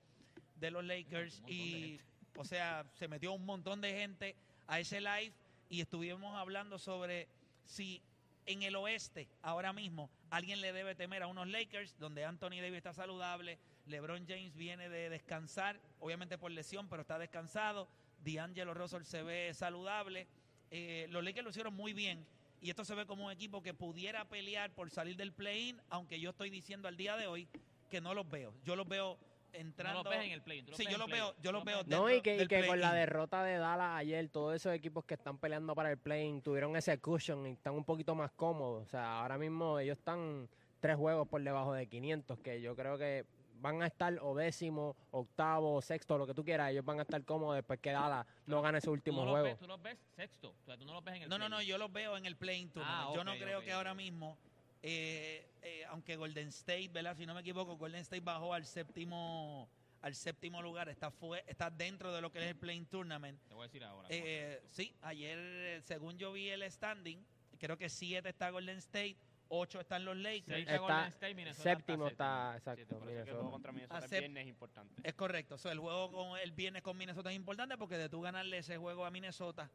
de 0.55 0.71
los 0.71 0.83
Lakers 0.83 1.43
y, 1.47 1.99
o 2.35 2.43
sea, 2.43 2.83
se 2.93 3.07
metió 3.07 3.31
un 3.33 3.45
montón 3.45 3.79
de 3.79 3.93
gente 3.93 4.35
a 4.65 4.79
ese 4.79 5.01
live 5.01 5.33
y 5.69 5.81
estuvimos 5.81 6.35
hablando 6.35 6.79
sobre 6.79 7.27
si 7.63 8.01
en 8.45 8.63
el 8.63 8.75
oeste 8.75 9.27
ahora 9.43 9.71
mismo 9.71 10.09
alguien 10.29 10.61
le 10.61 10.73
debe 10.73 10.95
temer 10.95 11.23
a 11.23 11.27
unos 11.27 11.47
Lakers 11.47 11.97
donde 11.99 12.25
Anthony 12.25 12.59
Davis 12.59 12.77
está 12.77 12.93
saludable, 12.93 13.59
LeBron 13.85 14.25
James 14.27 14.55
viene 14.55 14.89
de 14.89 15.09
descansar, 15.09 15.79
obviamente 15.99 16.37
por 16.37 16.51
lesión, 16.51 16.87
pero 16.89 17.01
está 17.01 17.19
descansado. 17.19 17.87
D'Angelo 18.23 18.73
Russell 18.73 19.03
se 19.03 19.23
ve 19.23 19.53
saludable. 19.53 20.27
Eh, 20.69 21.07
los 21.09 21.23
Lakers 21.23 21.43
lo 21.43 21.49
hicieron 21.49 21.73
muy 21.73 21.93
bien 21.93 22.25
y 22.61 22.69
esto 22.69 22.85
se 22.85 22.93
ve 22.95 23.05
como 23.05 23.25
un 23.25 23.31
equipo 23.31 23.61
que 23.61 23.73
pudiera 23.73 24.25
pelear 24.25 24.71
por 24.71 24.89
salir 24.91 25.17
del 25.17 25.33
play-in, 25.33 25.81
aunque 25.89 26.19
yo 26.19 26.29
estoy 26.29 26.49
diciendo 26.49 26.87
al 26.87 26.95
día 26.95 27.17
de 27.17 27.27
hoy 27.27 27.47
que 27.89 27.99
no 27.99 28.13
los 28.13 28.29
veo. 28.29 28.53
Yo 28.63 28.75
los 28.75 28.87
veo 28.87 29.17
entrando. 29.51 30.03
No 30.03 30.09
los 30.09 30.17
ves 30.17 30.25
en 30.25 30.31
el 30.31 30.65
los 30.67 30.77
Sí, 30.77 30.85
yo 30.89 30.97
los 30.97 31.09
veo, 31.09 31.35
yo 31.41 31.51
los 31.51 31.63
veo 31.63 31.83
No, 31.87 32.09
y 32.09 32.21
que, 32.21 32.35
y 32.35 32.37
del 32.37 32.47
que 32.47 32.67
con 32.67 32.79
la 32.79 32.93
derrota 32.93 33.43
de 33.43 33.57
Dallas 33.57 33.97
ayer, 33.97 34.29
todos 34.29 34.55
esos 34.55 34.73
equipos 34.73 35.03
que 35.05 35.15
están 35.15 35.39
peleando 35.39 35.73
para 35.75 35.91
el 35.91 35.97
play 35.97 36.39
tuvieron 36.41 36.75
ese 36.75 36.97
cushion 36.99 37.47
y 37.47 37.51
están 37.51 37.73
un 37.73 37.83
poquito 37.83 38.13
más 38.13 38.31
cómodos. 38.31 38.83
O 38.83 38.89
sea, 38.89 39.19
ahora 39.19 39.37
mismo 39.39 39.79
ellos 39.79 39.97
están 39.97 40.47
tres 40.79 40.95
juegos 40.95 41.27
por 41.27 41.41
debajo 41.41 41.73
de 41.73 41.87
500, 41.87 42.39
que 42.39 42.61
yo 42.61 42.75
creo 42.75 42.97
que 42.97 43.25
van 43.61 43.81
a 43.81 43.87
estar 43.87 44.17
o 44.21 44.35
décimo, 44.35 44.95
octavo, 45.11 45.81
sexto, 45.81 46.17
lo 46.17 46.25
que 46.27 46.33
tú 46.33 46.43
quieras. 46.43 46.71
Ellos 46.71 46.83
van 46.83 46.99
a 46.99 47.03
estar 47.03 47.23
cómodos 47.23 47.55
después 47.55 47.79
que 47.79 47.91
Dallas 47.91 48.25
no 48.47 48.61
gane 48.61 48.79
ese 48.79 48.85
tú 48.87 48.91
último 48.93 49.19
no 49.19 49.25
los 49.25 49.31
juego. 49.33 49.45
ves- 49.45 49.59
tú 49.59 49.67
los 49.67 49.81
ves 49.81 49.97
sexto. 50.15 50.49
O 50.49 50.65
sea, 50.65 50.77
tú 50.77 50.85
no 50.85 50.93
los 50.93 51.03
ves 51.03 51.15
en 51.15 51.21
el 51.23 51.29
No, 51.29 51.37
no, 51.37 51.47
no, 51.47 51.61
yo 51.61 51.77
los 51.77 51.91
veo 51.93 52.17
en 52.17 52.25
el 52.25 52.35
play-in 52.35 52.69
tournament. 52.71 53.09
Ah, 53.09 53.13
yo 53.15 53.23
no 53.23 53.33
creo 53.37 53.61
que 53.61 53.71
ahora 53.71 53.93
mismo, 53.93 54.37
eh, 54.81 55.47
eh, 55.61 55.85
aunque 55.89 56.15
Golden 56.15 56.47
State, 56.49 56.89
¿verdad? 56.89 57.15
Si 57.15 57.25
no 57.25 57.33
me 57.35 57.41
equivoco, 57.41 57.77
Golden 57.77 58.01
State 58.01 58.21
bajó 58.21 58.53
al 58.53 58.65
séptimo 58.65 59.69
al 60.01 60.15
séptimo 60.15 60.63
lugar, 60.63 60.89
está 60.89 61.11
fue, 61.11 61.43
está 61.47 61.69
dentro 61.69 62.11
de 62.11 62.21
lo 62.21 62.31
que 62.31 62.39
es 62.39 62.45
el 62.45 62.55
play-in 62.55 62.87
tournament. 62.87 63.39
Te 63.47 63.53
voy 63.53 63.65
a 63.65 63.67
decir 63.67 63.83
ahora. 63.83 64.07
Eh, 64.09 64.59
sí, 64.71 64.91
ayer, 65.03 65.37
eh, 65.37 65.81
según 65.83 66.17
yo 66.17 66.31
vi 66.31 66.49
el 66.49 66.63
standing, 66.71 67.23
creo 67.59 67.77
que 67.77 67.87
siete 67.87 68.27
está 68.29 68.49
Golden 68.49 68.79
State, 68.79 69.15
ocho 69.53 69.79
están 69.81 70.05
los 70.05 70.15
Lakers. 70.17 70.59
Está 70.59 70.77
Golden 70.77 71.05
State, 71.07 71.33
Minnesota 71.35 71.63
séptimo 71.63 72.07
está 72.07 72.55
está, 72.57 72.73
Sí, 72.75 72.81
exacto. 72.81 72.99
por 72.99 73.09
eso 73.09 73.19
es 73.19 73.25
que 73.25 73.29
el 73.31 73.35
juego 73.35 73.43
Minnesota. 73.43 73.51
contra 73.51 73.71
Minnesota 73.73 74.05
el 74.05 74.09
viernes 74.21 74.43
es 74.43 74.49
importante. 74.49 75.01
Es 75.03 75.13
correcto. 75.13 75.55
O 75.55 75.57
sea, 75.57 75.71
el 75.73 75.79
juego 75.79 76.11
con 76.11 76.39
el 76.39 76.51
viernes 76.51 76.81
con 76.81 76.97
Minnesota 76.97 77.29
es 77.29 77.35
importante 77.35 77.77
porque 77.77 77.97
de 77.97 78.07
tú 78.09 78.21
ganarle 78.21 78.57
ese 78.59 78.77
juego 78.77 79.05
a 79.05 79.11
Minnesota, 79.11 79.69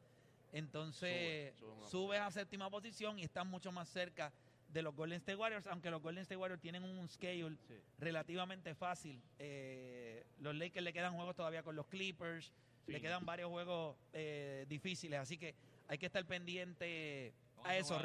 entonces 0.52 1.54
Sube, 1.58 1.88
subes 1.90 2.20
a 2.20 2.30
séptima 2.30 2.70
posición 2.70 3.18
y 3.18 3.24
estás 3.24 3.44
mucho 3.46 3.70
más 3.72 3.88
cerca 3.88 4.32
de 4.68 4.82
los 4.82 4.94
Golden 4.94 5.18
State 5.18 5.36
Warriors, 5.36 5.66
aunque 5.66 5.90
los 5.90 6.02
Golden 6.02 6.22
State 6.22 6.36
Warriors 6.38 6.60
tienen 6.60 6.82
un 6.82 7.08
schedule 7.08 7.56
Sí. 7.68 7.74
relativamente 7.98 8.74
fácil. 8.74 9.20
Eh, 9.38 10.24
los 10.40 10.54
Lakers 10.54 10.82
le 10.84 10.92
quedan 10.92 11.14
juegos 11.14 11.36
todavía 11.36 11.62
con 11.62 11.76
los 11.76 11.86
Clippers, 11.86 12.52
le 12.86 12.96
Sí. 12.96 13.00
quedan 13.02 13.24
varios 13.24 13.50
juegos 13.50 13.96
eh, 14.12 14.64
difíciles, 14.68 15.20
así 15.20 15.36
que 15.38 15.54
hay 15.88 15.98
que 15.98 16.06
estar 16.06 16.24
pendiente 16.24 17.32
¿Cómo 17.34 17.45
a 17.66 17.76
eso. 17.76 17.98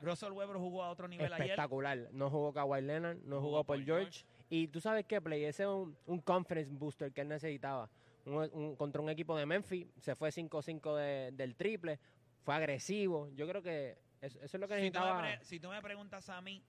Russell 0.00 0.32
Weber 0.32 0.56
jugó 0.56 0.84
a 0.84 0.90
otro 0.90 1.08
nivel 1.08 1.32
ayer. 1.32 1.46
Espectacular. 1.46 2.08
No 2.12 2.30
jugó 2.30 2.52
Kawhi 2.52 2.82
Leonard, 2.82 3.18
no 3.24 3.40
jugó, 3.40 3.64
Paul 3.64 3.84
George. 3.84 4.24
Y 4.48 4.68
tú 4.68 4.80
sabes 4.80 5.04
qué, 5.06 5.20
Play, 5.20 5.44
ese 5.44 5.64
es 5.64 5.68
un, 5.68 5.96
un 6.06 6.20
conference 6.20 6.72
booster 6.72 7.12
que 7.12 7.22
él 7.22 7.28
necesitaba. 7.28 7.90
Un- 8.24 8.50
un- 8.52 8.76
contra 8.76 9.00
un 9.02 9.10
equipo 9.10 9.36
de 9.36 9.44
Memphis, 9.46 9.86
se 9.98 10.14
fue 10.14 10.30
5-5 10.30 10.94
de- 10.96 11.32
del 11.32 11.56
triple, 11.56 11.98
fue 12.44 12.54
agresivo. 12.54 13.28
Yo 13.34 13.48
creo 13.48 13.62
que 13.62 13.98
eso, 14.20 14.38
eso 14.40 14.56
es 14.56 14.60
lo 14.60 14.68
que 14.68 14.74
Si 14.80 14.90
tú, 14.90 14.98
me 15.00 15.04
necesitaba. 15.06 15.44
si 15.44 15.60
tú 15.60 15.68
me 15.70 15.82
preguntas 15.82 16.28
a 16.28 16.40
mí, 16.40 16.62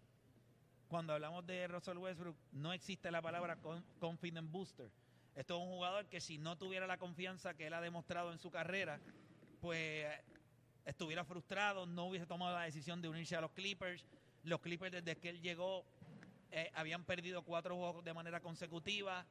cuando 0.88 1.14
hablamos 1.14 1.46
de 1.46 1.68
Russell 1.68 1.98
Westbrook, 1.98 2.36
no 2.54 2.74
existe 2.74 3.12
la 3.12 3.22
palabra 3.22 3.58
con- 3.58 3.84
confident 4.00 4.50
booster. 4.52 4.90
Esto 5.36 5.56
es 5.58 5.62
un 5.62 5.70
jugador 5.70 6.08
que 6.08 6.20
si 6.20 6.38
no 6.40 6.58
tuviera 6.58 6.88
la 6.88 6.98
confianza 6.98 7.54
que 7.54 7.68
él 7.68 7.74
ha 7.76 7.82
demostrado 7.82 8.32
en 8.32 8.40
su 8.40 8.50
carrera, 8.50 9.00
pues 9.62 10.06
estuviera 10.90 11.24
frustrado, 11.24 11.86
no 11.86 12.06
hubiese 12.06 12.26
tomado 12.26 12.58
la 12.58 12.64
decisión 12.66 13.02
de 13.02 13.10
unirse 13.10 13.36
a 13.36 13.42
los 13.42 13.52
Clippers. 13.52 14.04
Los 14.44 14.60
Clippers 14.62 14.92
desde 14.92 15.16
que 15.18 15.30
él 15.30 15.42
llegó 15.42 15.86
eh, 16.52 16.72
habían 16.74 17.04
perdido 17.04 17.44
cuatro 17.44 17.76
juegos 17.76 18.04
de 18.04 18.14
manera 18.14 18.40
consecutiva. 18.40 19.26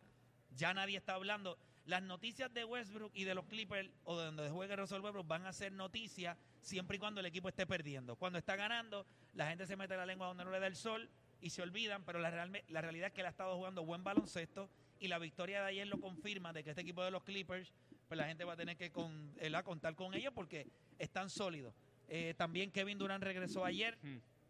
Ya 0.56 0.72
nadie 0.74 0.96
está 0.96 1.14
hablando. 1.14 1.58
Las 1.86 2.02
noticias 2.02 2.52
de 2.52 2.64
Westbrook 2.64 3.12
y 3.14 3.24
de 3.24 3.34
los 3.34 3.46
Clippers 3.46 3.90
o 4.04 4.18
de 4.18 4.26
donde 4.26 4.50
juegue 4.50 4.76
Russell 4.76 5.00
Westbrook 5.00 5.26
van 5.26 5.46
a 5.46 5.52
ser 5.52 5.72
noticias 5.72 6.36
siempre 6.60 6.96
y 6.96 7.00
cuando 7.00 7.20
el 7.20 7.26
equipo 7.26 7.48
esté 7.48 7.66
perdiendo. 7.66 8.16
Cuando 8.16 8.38
está 8.38 8.56
ganando, 8.56 9.06
la 9.34 9.48
gente 9.48 9.66
se 9.66 9.76
mete 9.76 9.96
la 9.96 10.04
lengua 10.04 10.26
donde 10.26 10.44
no 10.44 10.50
le 10.50 10.60
da 10.60 10.66
el 10.66 10.76
sol 10.76 11.08
y 11.40 11.50
se 11.50 11.62
olvidan, 11.62 12.04
pero 12.04 12.18
la, 12.18 12.30
realme- 12.30 12.64
la 12.68 12.80
realidad 12.82 13.08
es 13.08 13.14
que 13.14 13.20
él 13.22 13.26
ha 13.26 13.30
estado 13.30 13.56
jugando 13.56 13.84
buen 13.84 14.04
baloncesto 14.04 14.68
y 15.00 15.08
la 15.08 15.18
victoria 15.18 15.62
de 15.62 15.68
ayer 15.68 15.86
lo 15.86 15.98
confirma 16.00 16.52
de 16.52 16.62
que 16.64 16.70
este 16.70 16.82
equipo 16.82 17.02
de 17.04 17.10
los 17.10 17.22
Clippers, 17.22 17.72
pues 18.08 18.18
la 18.18 18.26
gente 18.26 18.44
va 18.44 18.54
a 18.54 18.56
tener 18.56 18.76
que 18.76 18.90
con, 18.90 19.34
eh, 19.38 19.52
contar 19.64 19.94
con 19.94 20.14
ellos 20.14 20.32
porque 20.34 20.66
están 20.98 21.30
sólidos. 21.30 21.74
Eh, 22.08 22.34
también 22.36 22.70
Kevin 22.70 22.98
Durant 22.98 23.22
regresó 23.22 23.64
ayer, 23.64 23.98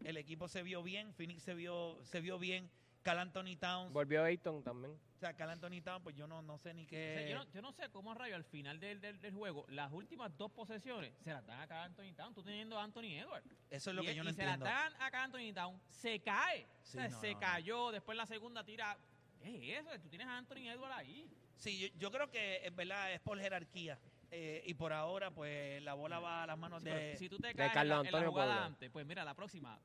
el 0.03 0.17
equipo 0.17 0.47
se 0.47 0.63
vio 0.63 0.81
bien, 0.81 1.13
Phoenix 1.13 1.43
se 1.43 1.53
vio, 1.53 1.99
se 2.03 2.21
vio 2.21 2.39
bien, 2.39 2.69
Cal 3.01 3.19
Anthony 3.19 3.55
Towns, 3.59 3.91
Volvió 3.93 4.23
Ayton 4.23 4.61
también. 4.63 4.93
o 4.93 5.19
sea, 5.19 5.33
Cal 5.33 5.49
Anthony 5.49 5.81
Towns, 5.81 6.03
pues 6.03 6.15
yo 6.15 6.27
no, 6.27 6.41
no 6.41 6.57
sé 6.57 6.73
ni 6.73 6.83
O 6.85 6.89
sea, 6.89 6.99
qué... 6.99 7.27
yo, 7.29 7.37
no, 7.37 7.51
yo 7.51 7.61
no 7.61 7.71
sé 7.73 7.89
cómo 7.89 8.13
rayo 8.13 8.35
al 8.35 8.43
final 8.43 8.79
del, 8.79 8.99
del, 9.01 9.19
del 9.19 9.33
juego, 9.33 9.65
las 9.69 9.91
últimas 9.91 10.35
dos 10.37 10.51
posesiones 10.51 11.13
se 11.23 11.31
las 11.31 11.45
dan 11.45 11.59
acá 11.61 11.81
a 11.81 11.85
Anthony 11.85 12.13
Town. 12.15 12.33
Tú 12.33 12.43
teniendo 12.43 12.77
a 12.79 12.83
Anthony 12.83 13.15
Edwards. 13.19 13.47
Eso 13.69 13.89
es 13.89 13.95
lo 13.95 14.03
y, 14.03 14.07
que 14.07 14.15
yo 14.15 14.23
no 14.23 14.29
y 14.29 14.33
se 14.33 14.43
las 14.45 14.55
entiendo. 14.55 14.65
dan 14.65 14.93
acá 15.01 15.21
a 15.21 15.23
Anthony 15.25 15.53
Town, 15.53 15.81
se 15.89 16.19
cae. 16.21 16.65
Sí, 16.81 16.97
O 16.97 17.01
sea, 17.01 17.09
no, 17.09 17.19
se 17.21 17.35
cayó, 17.35 17.91
después 17.91 18.17
la 18.17 18.25
segunda 18.25 18.63
tira. 18.63 18.97
¿Qué 19.41 19.77
es 19.77 19.85
eso? 19.85 19.97
Tú 20.01 20.09
tienes 20.09 20.27
a 20.27 20.37
Anthony 20.37 20.67
Edwards 20.69 20.95
ahí. 20.97 21.29
Sí, 21.59 21.77
yo, 21.79 21.87
yo 21.99 22.11
creo 22.11 22.29
que 22.31 22.65
es 22.65 22.75
verdad, 22.75 23.13
es 23.13 23.19
por 23.19 23.39
jerarquía. 23.39 23.99
Eh, 24.31 24.63
y 24.65 24.73
por 24.75 24.93
ahora, 24.93 25.31
pues 25.31 25.81
la 25.83 25.93
bola 25.93 26.19
va 26.19 26.43
a 26.43 26.47
las 26.47 26.57
manos 26.57 26.83
Sí, 26.83 26.89
de. 26.89 27.15
si 27.17 27.29
tú 27.29 27.37
te 27.37 27.53
caes 27.53 27.69
en 27.69 27.73
Carlos 27.73 28.03
la, 28.03 28.09
en 28.09 28.13
la 28.23 28.29
jugada 28.29 28.51
Pueblo. 28.53 28.65
antes, 28.65 28.89
pues 28.91 29.05
mira, 29.05 29.23
la 29.25 29.33
próxima. 29.33 29.79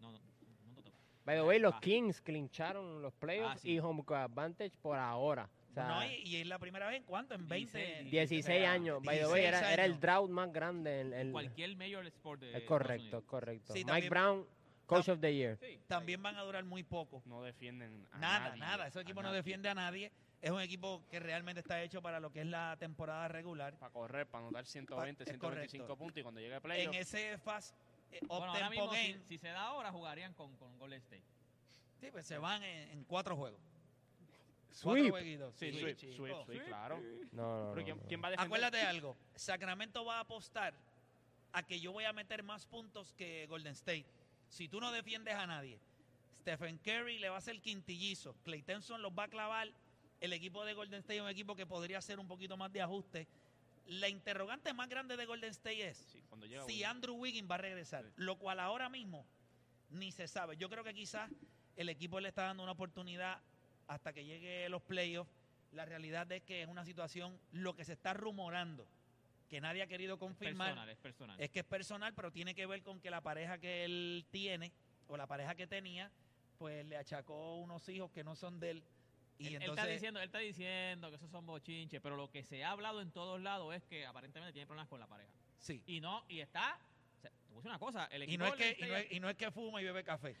No, 0.00 0.12
no. 0.12 0.20
By 1.24 1.36
the 1.36 1.42
way, 1.42 1.58
los 1.58 1.74
Ah. 1.74 1.80
Kings 1.80 2.20
clincharon 2.20 3.00
los 3.02 3.12
playoffs 3.14 3.56
Ah, 3.56 3.58
sí. 3.58 3.72
y 3.72 3.78
home 3.78 4.02
court 4.04 4.20
advantage 4.22 4.72
por 4.82 4.98
ahora. 4.98 5.48
O 5.70 5.72
sea, 5.72 5.86
no, 5.86 6.04
y, 6.04 6.14
y 6.24 6.36
es 6.36 6.46
la 6.48 6.58
primera 6.58 6.88
vez 6.88 6.96
en 6.96 7.04
cuánto? 7.04 7.34
En 7.34 7.46
20. 7.46 7.78
16, 7.78 8.10
16 8.10 8.66
años. 8.66 9.00
By 9.04 9.18
the 9.20 9.26
way, 9.26 9.42
16 9.42 9.48
era, 9.62 9.72
era 9.72 9.84
el 9.84 10.00
drought 10.00 10.30
más 10.30 10.52
grande. 10.52 11.00
En, 11.02 11.12
en- 11.14 11.32
Cualquier 11.32 11.76
major 11.76 12.04
sport 12.06 12.40
de. 12.40 12.56
es 12.56 12.64
correcto, 12.64 13.18
es 13.18 13.24
correcto. 13.24 13.72
Sí, 13.72 13.80
Mike 13.84 13.88
también- 13.92 14.10
Brown, 14.10 14.46
Coach 14.86 15.08
of 15.10 15.20
the 15.20 15.32
Year. 15.32 15.56
Sí. 15.58 15.78
También 15.86 16.20
van 16.20 16.34
a 16.36 16.42
durar 16.42 16.64
muy 16.64 16.82
poco. 16.82 17.22
No 17.26 17.42
defienden 17.44 18.08
a 18.10 18.18
Nada, 18.18 18.48
nadie, 18.48 18.60
nada. 18.60 18.86
Ese 18.88 19.00
equipo 19.00 19.22
no 19.22 19.32
defiende 19.32 19.68
a 19.68 19.74
nadie. 19.74 20.10
Es 20.42 20.50
un 20.50 20.60
equipo 20.60 21.02
que 21.10 21.20
realmente 21.20 21.60
está 21.60 21.82
hecho 21.82 22.00
para 22.00 22.18
lo 22.18 22.32
que 22.32 22.40
es 22.40 22.46
la 22.46 22.76
temporada 22.78 23.28
regular. 23.28 23.78
Para 23.78 23.92
correr, 23.92 24.26
para 24.26 24.44
anotar 24.44 24.64
120, 24.64 25.22
es 25.24 25.28
125 25.28 25.84
correcto. 25.86 25.96
puntos 25.98 26.18
y 26.18 26.22
cuando 26.22 26.40
llegue 26.40 26.52
el 26.54 26.56
En 26.56 26.62
playoff, 26.62 26.94
ese 26.96 27.36
fast 27.38 27.76
eh, 28.10 28.20
Bueno, 28.26 28.46
ahora 28.46 28.70
mismo, 28.70 28.90
si, 28.92 28.96
game, 29.12 29.24
si 29.28 29.38
se 29.38 29.48
da 29.48 29.66
ahora, 29.66 29.92
jugarían 29.92 30.32
con, 30.34 30.56
con 30.56 30.78
Golden 30.78 30.98
State. 31.00 31.22
sí, 32.00 32.08
pues 32.10 32.26
se 32.26 32.38
van 32.38 32.62
en, 32.62 32.88
en 32.90 33.04
cuatro 33.04 33.36
juegos. 33.36 33.60
Sweep. 34.70 35.10
Cuatro 35.10 35.52
sí, 35.52 35.72
Sí, 35.72 35.78
sweep, 35.80 35.96
chico. 35.96 36.14
sweep, 36.14 36.44
sweep, 36.46 36.64
claro. 36.66 37.00
No, 37.32 37.66
no, 37.66 37.72
Pero 37.74 37.80
no, 37.80 37.84
¿quién, 37.84 37.96
no. 37.98 38.02
quién 38.06 38.22
va 38.22 38.28
a? 38.28 38.42
Acuérdate 38.42 38.80
algo. 38.82 39.16
Sacramento 39.34 40.04
va 40.04 40.16
a 40.16 40.20
apostar 40.20 40.74
a 41.52 41.62
que 41.64 41.80
yo 41.80 41.92
voy 41.92 42.04
a 42.04 42.12
meter 42.12 42.42
más 42.44 42.64
puntos 42.66 43.12
que 43.14 43.46
Golden 43.48 43.72
State. 43.72 44.06
Si 44.48 44.68
tú 44.68 44.80
no 44.80 44.90
defiendes 44.92 45.34
a 45.34 45.46
nadie, 45.46 45.78
Stephen 46.40 46.78
Curry 46.78 47.18
le 47.18 47.28
va 47.28 47.34
a 47.34 47.38
hacer 47.38 47.60
quintillizo. 47.60 48.34
Clay 48.44 48.62
Thompson 48.62 49.02
los 49.02 49.12
va 49.12 49.24
a 49.24 49.28
clavar. 49.28 49.68
El 50.20 50.32
equipo 50.34 50.64
de 50.64 50.74
Golden 50.74 51.00
State 51.00 51.16
es 51.16 51.22
un 51.22 51.28
equipo 51.28 51.56
que 51.56 51.66
podría 51.66 51.98
hacer 51.98 52.18
un 52.18 52.28
poquito 52.28 52.56
más 52.56 52.72
de 52.72 52.82
ajuste. 52.82 53.26
La 53.86 54.08
interrogante 54.08 54.72
más 54.74 54.88
grande 54.88 55.16
de 55.16 55.24
Golden 55.26 55.50
State 55.50 55.88
es 55.88 55.96
Sí, 56.12 56.22
si. 56.66 56.84
Andrew 56.84 57.14
Wiggins 57.16 57.50
va 57.50 57.54
a 57.56 57.58
regresar, 57.58 58.04
Sí. 58.04 58.10
lo 58.16 58.36
cual 58.38 58.60
ahora 58.60 58.88
mismo 58.88 59.24
ni 59.88 60.12
se 60.12 60.28
sabe. 60.28 60.56
Yo 60.56 60.68
creo 60.68 60.84
que 60.84 60.94
quizás 60.94 61.30
el 61.76 61.88
equipo 61.88 62.20
le 62.20 62.28
está 62.28 62.42
dando 62.44 62.62
una 62.62 62.72
oportunidad 62.72 63.40
hasta 63.88 64.12
que 64.12 64.24
llegue 64.24 64.68
los 64.68 64.82
playoffs. 64.82 65.30
La 65.72 65.84
realidad 65.84 66.30
es 66.32 66.42
que 66.42 66.62
es 66.62 66.68
una 66.68 66.84
situación, 66.84 67.38
lo 67.52 67.74
que 67.74 67.84
se 67.84 67.94
está 67.94 68.12
rumorando, 68.12 68.86
que 69.48 69.60
nadie 69.60 69.82
ha 69.82 69.86
querido 69.86 70.18
confirmar, 70.18 70.68
Personal, 70.68 70.88
es 70.90 70.98
personal. 70.98 71.40
es 71.40 71.50
que 71.50 71.60
es 71.60 71.64
personal, 71.64 72.12
pero 72.14 72.30
tiene 72.30 72.54
que 72.54 72.66
ver 72.66 72.82
con 72.82 73.00
que 73.00 73.10
la 73.10 73.20
pareja 73.20 73.58
que 73.58 73.84
él 73.84 74.24
tiene, 74.30 74.70
o 75.08 75.16
la 75.16 75.26
pareja 75.26 75.54
que 75.54 75.66
tenía, 75.66 76.10
pues 76.58 76.84
le 76.86 76.96
achacó 76.96 77.56
unos 77.56 77.88
hijos 77.88 78.10
que 78.12 78.22
no 78.22 78.36
son 78.36 78.60
de 78.60 78.70
él. 78.72 78.82
Y 79.40 79.54
él, 79.56 79.62
está 79.62 79.86
diciendo, 79.86 80.20
él 80.20 80.26
está 80.26 80.38
diciendo 80.38 81.08
que 81.10 81.16
esos 81.16 81.30
son 81.30 81.46
bochinches, 81.46 82.00
pero 82.00 82.16
lo 82.16 82.30
que 82.30 82.42
se 82.44 82.62
ha 82.64 82.70
hablado 82.72 83.00
en 83.00 83.10
todos 83.10 83.40
lados 83.40 83.74
es 83.74 83.82
que 83.84 84.06
aparentemente 84.06 84.52
tiene 84.52 84.66
problemas 84.66 84.88
con 84.88 85.00
la 85.00 85.06
pareja. 85.06 85.32
sí. 85.58 85.82
Y 85.86 86.00
no, 86.00 86.24
y 86.28 86.40
está. 86.40 86.78
O 87.16 87.20
sea, 87.20 87.30
te 87.30 87.54
decir 87.54 87.66
una 87.70 87.78
cosa, 87.78 88.04
el 88.12 88.28
Y 88.30 88.38
no, 88.38 88.46
es 88.46 88.54
que, 88.54 88.76
y, 88.78 88.82
no 88.82 88.96
es, 88.96 89.02
State- 89.04 89.16
y 89.16 89.20
no 89.20 89.28
es 89.30 89.36
que 89.36 89.50
fuma 89.50 89.82
y 89.82 89.84
bebe 89.84 90.02
café. 90.04 90.34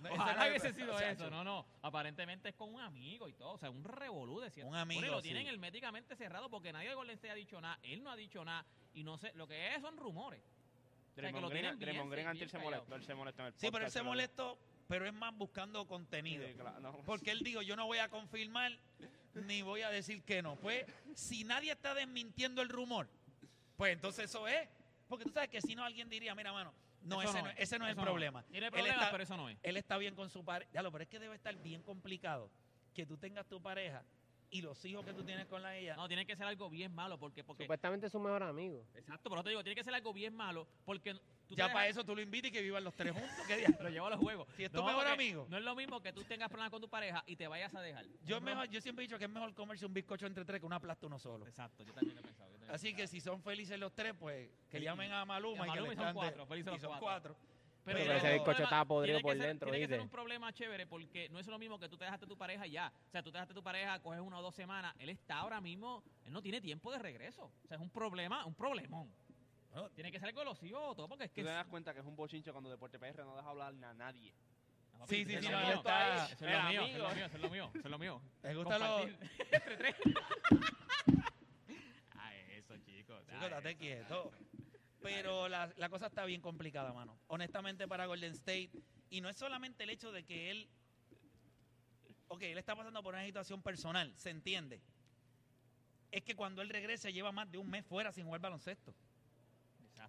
No, 0.00 0.10
Ojalá 0.12 0.48
hubiese 0.48 0.68
es- 0.68 0.74
sido 0.76 0.94
o 0.94 0.98
sea, 0.98 1.10
eso. 1.10 1.28
No, 1.30 1.44
no. 1.44 1.66
Aparentemente 1.82 2.48
es 2.50 2.54
con 2.54 2.72
un 2.74 2.80
amigo 2.80 3.28
y 3.28 3.34
todo. 3.34 3.52
O 3.52 3.58
sea, 3.58 3.68
un 3.70 3.84
revolú 3.84 4.40
de 4.40 4.50
cierto. 4.50 4.70
Un 4.70 4.76
amigo, 4.76 5.00
Bueno, 5.00 5.12
y 5.12 5.16
lo 5.16 5.22
sí. 5.22 5.28
tienen 5.28 5.46
herméticamente 5.46 6.16
cerrado 6.16 6.48
porque 6.50 6.72
nadie 6.72 6.88
de 6.88 6.94
Golden 6.94 7.14
State 7.16 7.32
ha 7.32 7.34
dicho 7.34 7.60
nada. 7.60 7.78
Él 7.82 8.02
no 8.02 8.10
ha 8.10 8.16
dicho 8.16 8.44
nada. 8.44 8.64
Y 8.94 9.02
no 9.04 9.18
sé, 9.18 9.32
lo 9.34 9.46
que 9.46 9.74
es 9.74 9.82
son 9.82 9.96
rumores. 9.98 10.40
O 10.42 11.14
sea, 11.14 11.14
que 11.14 11.20
Draymond 11.32 11.42
lo 11.42 11.48
Green, 11.50 11.78
Draymond 11.78 12.18
antes 12.26 12.50
se 12.50 12.58
molestó, 12.58 12.94
él 12.96 13.02
se 13.04 13.14
molestó 13.14 13.42
en 13.42 13.46
el 13.48 13.52
Sí, 13.52 13.58
pero 13.58 13.68
él 13.68 13.72
podcast, 13.82 13.96
se 13.96 14.02
molestó, 14.02 14.58
pero 14.88 15.06
es 15.06 15.12
más 15.12 15.36
buscando 15.36 15.86
contenido. 15.86 16.46
Sí, 16.46 16.54
claro, 16.54 16.80
no. 16.80 16.92
Porque 17.04 17.30
él 17.30 17.40
dijo, 17.40 17.62
yo 17.62 17.76
no 17.76 17.86
voy 17.86 17.98
a 17.98 18.08
confirmar 18.08 18.72
ni 19.34 19.62
voy 19.62 19.82
a 19.82 19.90
decir 19.90 20.22
que 20.22 20.42
no. 20.42 20.56
Pues, 20.56 20.84
si 21.14 21.44
nadie 21.44 21.72
está 21.72 21.94
desmintiendo 21.94 22.62
el 22.62 22.68
rumor, 22.68 23.08
pues 23.76 23.92
entonces 23.92 24.26
eso 24.26 24.46
es. 24.46 24.68
Porque 25.08 25.24
tú 25.24 25.30
sabes 25.30 25.50
que 25.50 25.60
si 25.60 25.74
no 25.74 25.84
alguien 25.84 26.08
diría, 26.08 26.34
mira, 26.34 26.52
mano, 26.52 26.72
no, 27.02 27.20
ese 27.22 27.32
no 27.34 27.42
no, 27.42 27.50
es, 27.50 27.54
ese 27.58 27.78
no 27.78 27.84
es 27.86 27.90
el 27.90 27.96
no 27.96 28.02
problema. 28.02 28.42
Tiene 28.44 28.66
Él 28.66 28.72
problemas, 28.72 28.98
está- 29.00 29.10
pero 29.10 29.24
eso 29.24 29.36
no 29.36 29.48
es. 29.48 29.58
Él 29.62 29.76
está 29.76 29.98
bien 29.98 30.14
con 30.14 30.30
su 30.30 30.44
lo, 30.82 30.90
pero 30.90 31.02
es 31.04 31.08
que 31.08 31.18
debe 31.18 31.34
estar 31.34 31.54
bien 31.56 31.82
complicado 31.82 32.50
que 32.94 33.04
tú 33.06 33.16
tengas 33.18 33.46
tu 33.46 33.60
pareja 33.60 34.02
y 34.50 34.62
los 34.62 34.82
hijos 34.84 35.04
que 35.04 35.12
tú 35.12 35.24
tienes 35.24 35.46
con 35.46 35.62
la 35.62 35.76
ella. 35.76 35.96
No, 35.96 36.06
tiene 36.06 36.24
que 36.24 36.36
ser 36.36 36.46
algo 36.46 36.70
bien 36.70 36.94
malo 36.94 37.18
porque... 37.18 37.42
porque 37.42 37.64
Supuestamente 37.64 38.06
es 38.06 38.12
su 38.12 38.20
mejor 38.20 38.42
amigo. 38.44 38.86
Exacto, 38.94 39.28
pero 39.28 39.42
te 39.42 39.50
digo, 39.50 39.64
tiene 39.64 39.74
que 39.74 39.82
ser 39.84 39.94
algo 39.94 40.12
bien 40.12 40.34
malo 40.34 40.66
porque 40.84 41.18
ya 41.56 41.72
para 41.72 41.88
eso 41.88 42.04
tú 42.04 42.14
lo 42.14 42.22
invitas 42.22 42.48
y 42.50 42.52
que 42.52 42.62
vivan 42.62 42.84
los 42.84 42.94
tres 42.94 43.12
juntos. 43.12 43.30
¿Qué 43.46 43.56
día? 43.58 43.76
Lo 43.80 43.88
llevo 43.88 44.06
a 44.06 44.10
los 44.10 44.20
juegos. 44.20 44.48
Si 44.56 44.64
es 44.64 44.70
tu 44.70 44.78
No, 44.78 44.84
mejor 44.86 45.02
porque 45.04 45.12
amigo. 45.14 45.46
No 45.48 45.56
es 45.58 45.64
lo 45.64 45.74
mismo 45.74 46.00
que 46.00 46.12
tú 46.12 46.22
tengas 46.24 46.48
problemas 46.48 46.70
con 46.70 46.80
tu 46.80 46.88
pareja 46.88 47.22
y 47.26 47.36
te 47.36 47.46
vayas 47.48 47.74
a 47.74 47.80
dejar. 47.80 48.04
Yo, 48.24 48.40
No, 48.40 48.46
mejor, 48.46 48.68
yo 48.68 48.80
siempre 48.80 49.04
he 49.04 49.08
dicho 49.08 49.18
que 49.18 49.24
es 49.24 49.30
mejor 49.30 49.54
comerse 49.54 49.86
un 49.86 49.94
bizcocho 49.94 50.26
entre 50.26 50.44
tres 50.44 50.60
que 50.60 50.66
una 50.66 50.80
plasta 50.80 51.06
uno 51.06 51.18
solo. 51.18 51.46
Exacto, 51.46 51.82
yo 51.84 51.92
también 51.92 52.14
lo 52.14 52.20
he 52.20 52.24
pensado. 52.24 52.48
yo 52.50 52.52
también 52.54 52.68
lo 52.68 52.72
he 52.72 52.76
Así 52.76 52.88
que 52.88 53.02
pensado. 53.02 53.08
si 53.08 53.20
son 53.20 53.42
felices 53.42 53.78
los 53.78 53.92
tres, 53.94 54.14
pues 54.18 54.48
que 54.70 54.78
Sí. 54.78 54.84
llamen 54.84 55.12
a 55.12 55.24
Maluma, 55.24 55.58
Y 55.58 55.60
a 55.60 55.62
y 55.62 55.64
que 55.64 55.68
Maluma 55.80 55.88
le 55.88 55.94
y 55.94 55.96
son 56.04 56.14
cuatro, 56.14 56.46
felices 56.46 56.72
y 56.72 56.76
los 56.76 56.86
cuatro. 56.86 57.00
cuatro. 57.04 57.36
Pero, 57.84 57.98
Pero 57.98 57.98
tiene 57.98 58.14
ese 58.14 58.14
que 58.14 58.20
ser 58.22 58.30
un 58.30 58.38
bizcocho 58.38 58.56
problema- 58.56 58.64
estaba 58.64 58.84
podrido 58.86 59.18
que 59.18 59.22
por 59.22 59.36
ser- 59.36 59.46
dentro, 59.46 59.70
Tiene 59.70 59.86
que 59.86 59.88
ser 59.92 60.00
un 60.00 60.08
problema 60.08 60.52
chévere 60.54 60.86
porque 60.86 61.28
no 61.28 61.38
es 61.38 61.46
lo 61.46 61.58
mismo 61.58 61.78
que 61.78 61.86
tú 61.90 61.98
te 61.98 62.04
dejaste 62.06 62.26
tu 62.26 62.38
pareja 62.38 62.66
ya. 62.66 62.90
O 63.08 63.10
sea, 63.10 63.22
tú 63.22 63.30
te 63.30 63.36
dejaste 63.36 63.52
tu 63.52 63.62
pareja, 63.62 63.98
coges 64.00 64.20
una 64.20 64.38
o 64.38 64.42
dos 64.42 64.54
semanas. 64.54 64.94
Él 64.98 65.10
está 65.10 65.36
ahora 65.40 65.60
mismo, 65.60 66.02
él 66.24 66.32
no 66.32 66.40
tiene 66.40 66.62
tiempo 66.62 66.90
de 66.90 66.98
regreso. 66.98 67.44
O 67.62 67.66
sea, 67.68 67.76
es 67.76 67.82
un 67.82 67.90
problema, 67.90 68.46
un 68.46 68.54
problemón. 68.54 69.12
Tiene 69.94 70.12
que 70.12 70.18
ser 70.18 70.28
algo 70.28 70.42
explosivo 70.42 70.80
o 70.88 70.94
todo 70.94 71.08
porque 71.08 71.24
es 71.24 71.30
Tú 71.30 71.36
que... 71.36 71.42
te 71.44 71.48
das 71.50 71.66
cuenta 71.66 71.92
que 71.92 72.00
es 72.00 72.06
un 72.06 72.16
bochinche 72.16 72.52
cuando 72.52 72.70
Deporte 72.70 72.98
PR 72.98 73.24
no 73.24 73.36
deja 73.36 73.48
hablar 73.48 73.74
a 73.84 73.94
nadie. 73.94 74.32
No, 74.92 75.00
papi, 75.00 75.16
Sí, 75.16 75.24
sí, 75.24 75.30
sí, 75.32 75.36
es 75.46 75.50
no, 75.50 75.72
está. 75.72 76.26
Eso 76.26 76.46
es 76.46 76.52
lo 76.54 76.68
mío, 76.68 76.82
eso 76.84 76.96
es 77.36 77.40
lo 77.40 77.50
mío, 77.50 77.70
eso 77.74 77.78
es 77.84 77.90
lo 77.90 77.98
mío. 77.98 78.22
¿Te 78.40 78.54
gusta 78.54 78.78
lo- 78.78 79.00
entre 79.52 79.76
tres. 79.76 79.94
Ah, 82.16 82.34
eso, 82.50 82.76
chicos. 82.78 83.20
Chico, 83.26 83.44
ah, 83.44 83.48
date 83.48 83.70
eso, 83.70 83.78
quieto. 83.78 84.32
Pero 85.02 85.48
la, 85.48 85.70
la 85.76 85.88
cosa 85.88 86.06
está 86.06 86.24
bien 86.24 86.40
complicada, 86.40 86.92
mano. 86.92 87.18
Honestamente, 87.26 87.86
para 87.88 88.06
Golden 88.06 88.32
State. 88.32 88.70
Y 89.10 89.20
no 89.20 89.28
es 89.28 89.36
solamente 89.36 89.84
el 89.84 89.90
hecho 89.90 90.12
de 90.12 90.24
que 90.24 90.50
él. 90.50 90.68
Ok, 92.28 92.42
él 92.42 92.58
está 92.58 92.74
pasando 92.74 93.02
por 93.02 93.14
una 93.14 93.24
situación 93.24 93.62
personal, 93.62 94.12
se 94.16 94.30
entiende. 94.30 94.80
Es 96.10 96.22
que 96.22 96.34
cuando 96.34 96.62
él 96.62 96.68
regrese 96.70 97.12
lleva 97.12 97.32
más 97.32 97.50
de 97.50 97.58
un 97.58 97.68
mes 97.68 97.84
fuera 97.84 98.12
sin 98.12 98.24
jugar 98.24 98.40
baloncesto. 98.40 98.94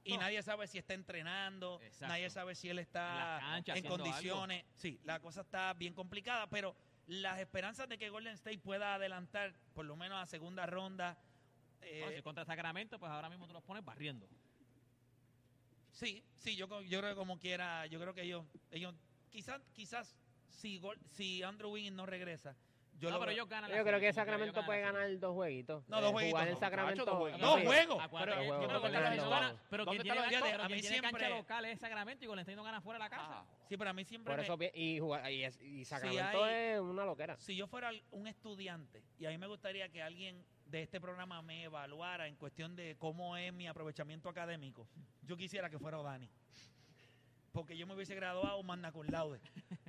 Y 0.05 0.17
nadie 0.17 0.41
sabe 0.43 0.67
si 0.67 0.77
está 0.77 0.93
entrenando, 0.93 1.79
Exacto. 1.81 2.07
nadie 2.07 2.29
sabe 2.29 2.55
si 2.55 2.69
él 2.69 2.79
está 2.79 3.57
en 3.65 3.85
condiciones. 3.85 4.63
Sí, 4.75 4.99
la 5.03 5.19
cosa 5.19 5.41
está 5.41 5.73
bien 5.73 5.93
complicada, 5.93 6.47
pero 6.47 6.75
las 7.07 7.39
esperanzas 7.39 7.89
de 7.89 7.97
que 7.97 8.09
Golden 8.09 8.33
State 8.35 8.59
pueda 8.59 8.95
adelantar 8.95 9.53
por 9.73 9.85
lo 9.85 9.95
menos 9.95 10.21
a 10.21 10.25
segunda 10.27 10.65
ronda. 10.65 11.17
eh, 11.81 12.03
No, 12.05 12.11
si 12.15 12.21
contra 12.21 12.45
Sacramento, 12.45 12.99
pues 12.99 13.11
ahora 13.11 13.29
mismo 13.29 13.47
tú 13.47 13.53
los 13.53 13.63
pones 13.63 13.83
barriendo. 13.83 14.27
Sí, 15.91 16.23
sí, 16.37 16.55
yo, 16.55 16.67
yo 16.83 16.99
creo 16.99 17.11
que 17.11 17.15
como 17.15 17.39
quiera, 17.39 17.85
yo 17.87 17.99
creo 17.99 18.13
que 18.13 18.23
ellos, 18.23 18.45
ellos 18.71 18.93
quizás, 19.31 19.61
quizás 19.73 20.15
si, 20.49 20.81
si 21.11 21.41
Andrew 21.41 21.71
Wiggins 21.71 21.95
no 21.95 22.05
regresa, 22.05 22.55
yo 22.97 23.09
no, 23.09 23.15
lo 23.15 23.19
pero 23.19 23.31
ellos 23.31 23.49
ganan 23.49 23.69
Yo 23.69 23.75
creo 23.83 23.85
serie, 23.85 23.99
que 24.07 24.13
Sacramento 24.13 24.65
puede 24.65 24.81
ganar 24.81 25.19
dos 25.19 25.33
jueguitos. 25.33 25.87
No, 25.89 26.01
dos 26.01 26.09
Eh, 26.09 26.13
jueguitos 26.13 26.31
Jugar 26.39 26.47
en 26.47 26.53
no. 26.53 26.59
Sacramento. 26.59 27.05
Dos 27.05 27.15
jueguitos. 27.15 27.41
no, 27.41 27.47
¡Dos 27.51 27.59
sí. 27.59 27.65
juegos! 27.65 28.03
Pero 28.11 28.25
que- 28.25 28.47
juego, 28.47 28.61
yo 28.61 28.67
creo 28.67 28.67
que 28.67 28.67
juego, 28.67 28.87
Sacramento 28.87 29.25
juego. 29.25 29.29
gana, 29.41 29.61
pero 29.69 29.85
¿Dónde 29.85 30.01
quien 30.03 30.11
está 30.13 30.23
la 30.23 30.29
tiene, 30.29 30.47
A 30.47 30.67
mí 30.69 30.81
tiene 30.81 30.81
cancha 31.01 31.09
siempre- 31.17 31.29
local 31.29 31.65
es 31.65 31.79
Sacramento 31.79 32.23
y 32.23 32.27
Golden 32.27 32.41
State 32.41 32.55
no 32.55 32.63
gana 32.63 32.81
fuera 32.81 32.97
de 32.99 33.03
la 33.05 33.09
casa. 33.09 33.39
Ah, 33.39 33.45
Sí, 33.67 33.77
pero 33.77 33.89
a 33.89 33.93
mí 33.93 34.05
siempre 34.05 34.31
Por 34.31 34.37
me- 34.37 34.43
eso, 34.43 34.57
pi- 34.57 34.71
y, 34.73 34.99
jugar, 34.99 35.31
y, 35.31 35.43
es- 35.43 35.61
y 35.61 35.85
Sacramento 35.85 36.43
hay- 36.43 36.53
es 36.73 36.79
una 36.79 37.03
loquera. 37.05 37.35
si 37.37 37.55
yo 37.55 37.67
fuera 37.67 37.91
un 38.11 38.27
estudiante 38.27 39.03
y 39.19 39.25
a 39.25 39.29
mí 39.29 39.37
me 39.37 39.47
gustaría 39.47 39.89
que 39.89 40.01
alguien 40.03 40.45
de 40.65 40.81
este 40.83 40.99
programa 41.01 41.41
me 41.41 41.63
evaluara 41.63 42.27
en 42.27 42.35
cuestión 42.35 42.75
de 42.75 42.95
cómo 42.97 43.37
es 43.37 43.51
mi 43.53 43.67
aprovechamiento 43.67 44.29
académico, 44.29 44.87
yo 45.23 45.35
quisiera 45.37 45.69
que 45.69 45.77
fuera 45.79 45.99
Odani. 45.99 46.29
Porque 47.55 47.77
yo 47.77 47.87
me 47.87 47.93
hubiese 47.95 48.13
graduado 48.13 48.61
magna 48.63 48.91
cum 48.91 49.07
laude. 49.09 49.39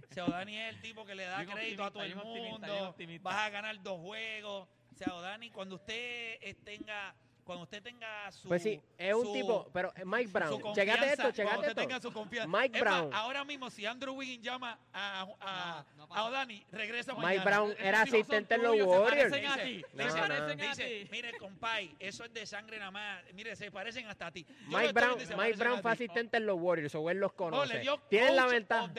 O 0.09 0.15
sea, 0.15 0.25
Odani 0.25 0.57
es 0.57 0.75
el 0.75 0.81
tipo 0.81 1.05
que 1.05 1.17
le 1.17 1.25
da 1.25 1.45
crédito 1.45 1.83
a 1.85 1.91
todo 1.91 2.05
el 2.05 2.17
optimista, 2.17 2.67
mundo. 2.69 2.89
optimista. 2.89 3.29
Vas 3.29 3.39
a 3.39 3.51
ganar 3.51 3.83
dos 3.83 4.01
juegos. 4.01 4.69
O 4.95 4.97
sea, 4.97 5.15
Odani, 5.15 5.51
cuando 5.51 5.75
usted 5.75 6.39
tenga, 6.65 7.15
cuando 7.47 7.63
usted 7.63 7.83
tenga 7.83 8.31
su. 8.33 8.49
Pues 8.49 8.63
sí, 8.63 8.81
es 8.99 9.15
un 9.15 9.25
su- 9.27 9.33
tipo, 9.33 9.71
pero 9.73 9.93
eh, 9.97 10.03
Mike 10.05 10.31
Brown, 10.33 10.61
checate 10.75 11.07
esto, 11.07 11.17
cuando 11.23 11.33
checate 11.33 11.57
usted 11.59 11.69
esto. 11.69 11.81
tenga 11.81 12.01
su 12.01 12.13
confianza. 12.13 12.59
Mike 12.59 12.77
Es 12.79 12.85
más, 12.85 12.93
Brown. 13.01 13.15
ahora 13.15 13.45
mismo, 13.45 13.71
si 13.71 13.87
Andrew 13.87 14.15
Wiggins 14.15 14.43
llama 14.45 14.79
a, 14.93 15.23
a, 15.41 15.85
No, 15.97 15.97
no 15.97 16.05
a 16.05 16.09
pasa. 16.09 16.25
Odani, 16.25 16.67
regresa 16.73 17.13
Mike 17.15 17.23
mañana. 17.25 17.45
Brown 17.45 17.71
Esos 17.73 17.85
era 17.85 18.03
asistente 18.03 18.55
en 18.57 18.63
los 18.63 18.73
tuyos, 18.73 18.91
se 18.93 18.99
Warriors. 18.99 19.31
parecen 19.31 19.47
a 19.51 19.57
Dice- 19.57 19.65
ti. 19.65 19.85
No, 19.95 20.03
Se 20.03 20.09
no, 20.09 20.15
no. 20.15 20.21
parecen 20.29 20.61
a 20.61 20.75
ti. 20.75 21.09
mire, 21.11 21.39
compay, 21.39 21.97
eso 22.01 22.25
es 22.25 22.35
de 22.35 22.47
sangre 22.47 22.79
nada 22.79 22.91
más. 22.91 23.23
Mire, 23.33 23.57
se 23.57 23.71
parecen 23.71 24.07
hasta 24.09 24.27
a 24.27 24.31
ti. 24.33 24.45
Yo 24.69 24.77
Mike 24.79 24.93
Brown, 24.93 25.19
Mike 25.39 25.57
Brown 25.57 25.81
fue 25.83 25.93
asistente 25.93 26.37
en 26.39 26.47
los 26.47 26.59
Warriors, 26.61 26.95
o 26.97 27.09
él 27.11 27.19
los 27.21 27.33
conoce. 27.33 27.81
Tienen 28.09 28.35
la 28.37 28.47
ventaja. 28.47 28.91